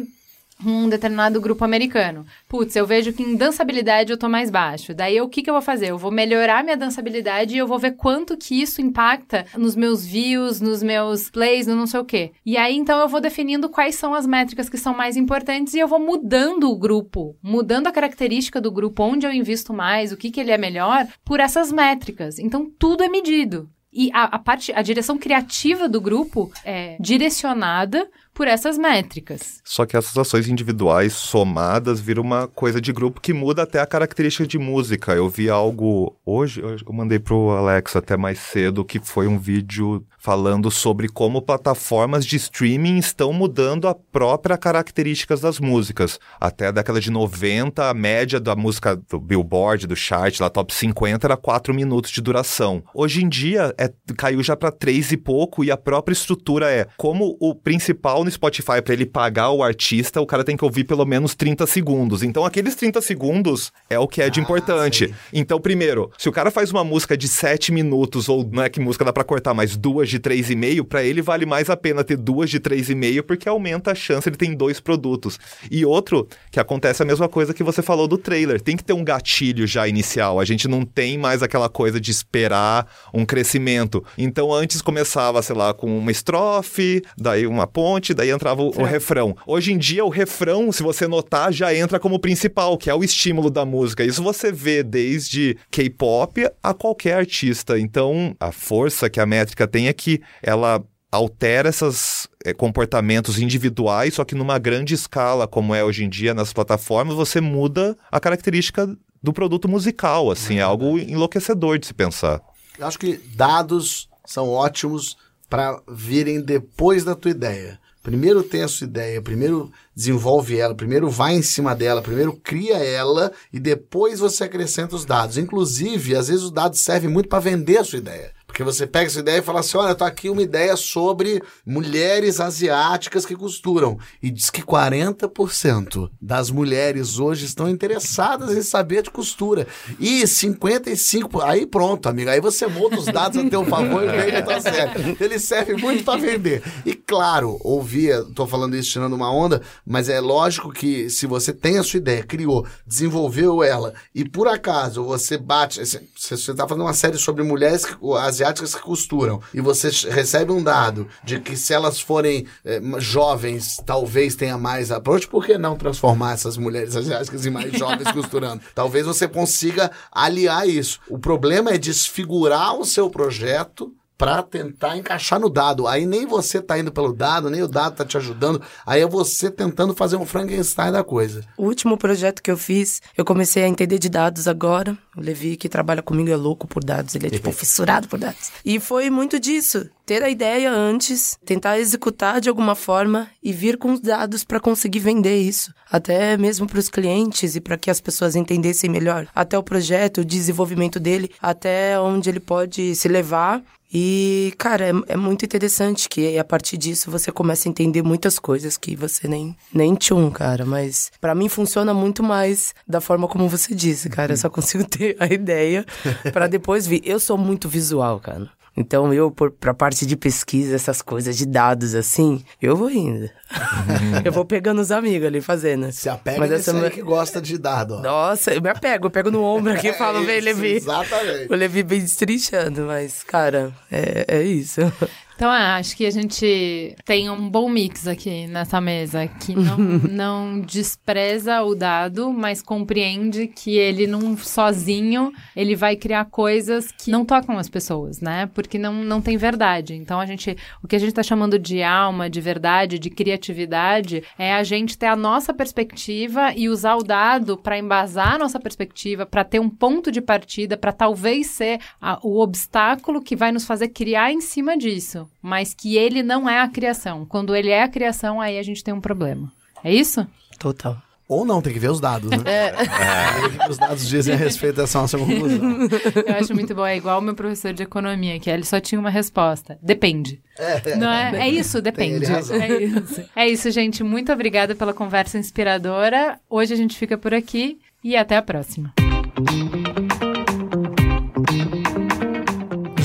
[0.63, 2.25] um determinado grupo americano.
[2.47, 4.93] Putz, eu vejo que em dançabilidade eu tô mais baixo.
[4.93, 5.89] Daí o que, que eu vou fazer?
[5.89, 10.05] Eu vou melhorar minha dançabilidade e eu vou ver quanto que isso impacta nos meus
[10.05, 12.31] views, nos meus plays, no não sei o quê.
[12.45, 15.79] E aí então eu vou definindo quais são as métricas que são mais importantes e
[15.79, 20.17] eu vou mudando o grupo, mudando a característica do grupo, onde eu invisto mais, o
[20.17, 22.39] que, que ele é melhor, por essas métricas.
[22.39, 23.69] Então tudo é medido.
[23.91, 28.05] E a, a parte, a direção criativa do grupo é direcionada
[28.35, 29.61] por essas métricas.
[29.63, 33.85] Só que essas ações individuais somadas viram uma coisa de grupo que muda até a
[33.85, 35.13] característica de música.
[35.13, 40.05] Eu vi algo hoje, eu mandei pro Alex até mais cedo, que foi um vídeo
[40.25, 46.19] falando sobre como plataformas de streaming estão mudando a própria características das músicas.
[46.41, 50.73] Até a década de 90, a média da música do Billboard, do chart, lá top
[50.73, 52.83] 50 era 4 minutos de duração.
[52.93, 56.87] Hoje em dia é, caiu já para 3 e pouco e a própria estrutura é
[56.97, 60.83] como o principal no Spotify para ele pagar o artista, o cara tem que ouvir
[60.83, 62.23] pelo menos 30 segundos.
[62.23, 65.13] Então aqueles 30 segundos é o que é de ah, importante.
[65.31, 68.79] Então, primeiro, se o cara faz uma música de 7 minutos, ou não é que
[68.79, 72.17] música dá para cortar, mas duas de 3,5, para ele vale mais a pena ter
[72.17, 75.39] duas de 3,5, porque aumenta a chance, ele tem dois produtos.
[75.69, 78.93] E outro, que acontece a mesma coisa que você falou do trailer, tem que ter
[78.93, 80.39] um gatilho já inicial.
[80.39, 84.03] A gente não tem mais aquela coisa de esperar um crescimento.
[84.17, 88.83] Então antes começava, sei lá, com uma estrofe, daí uma ponte, daí entrava o, o,
[88.83, 89.35] refrão.
[89.45, 93.03] Hoje em dia, o refrão, se você notar, já entra como principal, que é o
[93.03, 94.03] estímulo da música.
[94.03, 97.77] Isso você vê desde K-pop a qualquer artista.
[97.77, 104.15] Então, a força que a métrica tem é que ela altera esses é, comportamentos individuais,
[104.15, 108.19] só que numa grande escala, como é hoje em dia nas plataformas, você muda a
[108.19, 108.87] característica
[109.23, 112.41] do produto musical, assim, é, é algo enlouquecedor de se pensar.
[112.77, 115.17] Eu acho que dados são ótimos
[115.49, 117.79] para virem depois da tua ideia.
[118.05, 122.77] Primeiro tem a sua ideia, primeiro desenvolve ela, primeiro vai em cima dela, primeiro cria
[122.77, 125.39] ela e depois você acrescenta os dados.
[125.39, 128.31] Inclusive, às vezes os dados servem muito para vender a sua ideia.
[128.55, 132.39] Porque você pega essa ideia e fala assim: olha, tô aqui uma ideia sobre mulheres
[132.39, 133.99] asiáticas que costuram.
[134.23, 139.67] E diz que 40% das mulheres hoje estão interessadas em saber de costura.
[139.99, 141.43] E 55%.
[141.43, 142.29] Aí pronto, amigo.
[142.29, 145.17] Aí você monta os dados a teu favor e vende a tua série.
[145.19, 146.63] Ele serve muito para vender.
[146.85, 151.51] E claro, ouvia, tô falando isso tirando uma onda, mas é lógico que se você
[151.51, 155.85] tem a sua ideia, criou, desenvolveu ela, e por acaso você bate.
[155.85, 157.85] Se você tá fazendo uma série sobre mulheres
[158.17, 162.79] asiáticas asiáticas que costuram e você recebe um dado de que se elas forem é,
[162.99, 168.09] jovens, talvez tenha mais approach, por que não transformar essas mulheres asiáticas em mais jovens
[168.13, 168.61] costurando?
[168.73, 170.99] Talvez você consiga aliar isso.
[171.09, 175.87] O problema é desfigurar o seu projeto para tentar encaixar no dado.
[175.87, 178.61] Aí nem você tá indo pelo dado, nem o dado tá te ajudando.
[178.85, 181.43] Aí é você tentando fazer um Frankenstein da coisa.
[181.57, 184.97] O último projeto que eu fiz, eu comecei a entender de dados agora.
[185.15, 187.15] O Levi, que trabalha comigo, é louco por dados.
[187.15, 188.51] Ele é, tipo, fissurado por dados.
[188.63, 189.89] E foi muito disso.
[190.05, 194.59] Ter a ideia antes, tentar executar de alguma forma e vir com os dados para
[194.59, 195.73] conseguir vender isso.
[195.91, 199.27] Até mesmo para os clientes e para que as pessoas entendessem melhor.
[199.33, 203.63] Até o projeto, o desenvolvimento dele, até onde ele pode se levar
[203.97, 208.37] e, cara, é, é, muito interessante que a partir disso você começa a entender muitas
[208.37, 210.65] coisas que você nem, nem tchum, cara.
[210.65, 214.33] Mas para mim funciona muito mais da forma como você disse, cara.
[214.33, 215.85] Eu só consigo ter a ideia
[216.33, 217.03] para depois vir.
[217.05, 218.49] Eu sou muito visual, cara.
[218.77, 223.29] Então eu, por, pra parte de pesquisa, essas coisas de dados assim, eu vou indo.
[224.25, 225.91] eu vou pegando os amigos ali fazendo.
[225.91, 227.95] Se apega Mas essa aí que gosta de dado.
[227.95, 228.01] Ó.
[228.01, 230.73] Nossa, eu me apego, eu pego no ombro aqui e falo, é vem, Levi.
[230.73, 231.51] Exatamente.
[231.51, 234.81] O Levi bem destrinchando, mas, cara, é, é isso.
[235.35, 239.77] Então, é, acho que a gente tem um bom mix aqui nessa mesa, que não,
[240.09, 247.11] não despreza o dado, mas compreende que ele não sozinho, ele vai criar coisas que
[247.11, 248.49] não tocam as pessoas, né?
[248.53, 249.93] Porque não, não tem verdade.
[249.93, 254.23] Então, a gente, o que a gente está chamando de alma, de verdade, de criatividade,
[254.39, 258.59] é a gente ter a nossa perspectiva e usar o dado para embasar a nossa
[258.59, 263.51] perspectiva, para ter um ponto de partida, para talvez ser a, o obstáculo que vai
[263.51, 267.25] nos fazer criar em cima disso mas que ele não é a criação.
[267.25, 269.51] Quando ele é a criação, aí a gente tem um problema.
[269.83, 270.25] É isso?
[270.57, 270.97] Total.
[271.27, 272.37] Ou não, tem que ver os dados, né?
[272.45, 272.67] É.
[272.67, 273.69] é.
[273.69, 275.87] Os dados dizem a respeito dessa nossa conclusão.
[276.25, 276.85] Eu acho muito bom.
[276.85, 279.79] É igual o meu professor de economia, que ele só tinha uma resposta.
[279.81, 280.39] Depende.
[280.57, 281.47] É, não é?
[281.47, 282.25] É isso, depende.
[282.25, 283.29] É isso.
[283.35, 284.03] É isso, gente.
[284.03, 286.39] Muito obrigada pela conversa inspiradora.
[286.47, 288.93] Hoje a gente fica por aqui e até a próxima.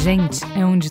[0.02, 0.90] Gente, é onde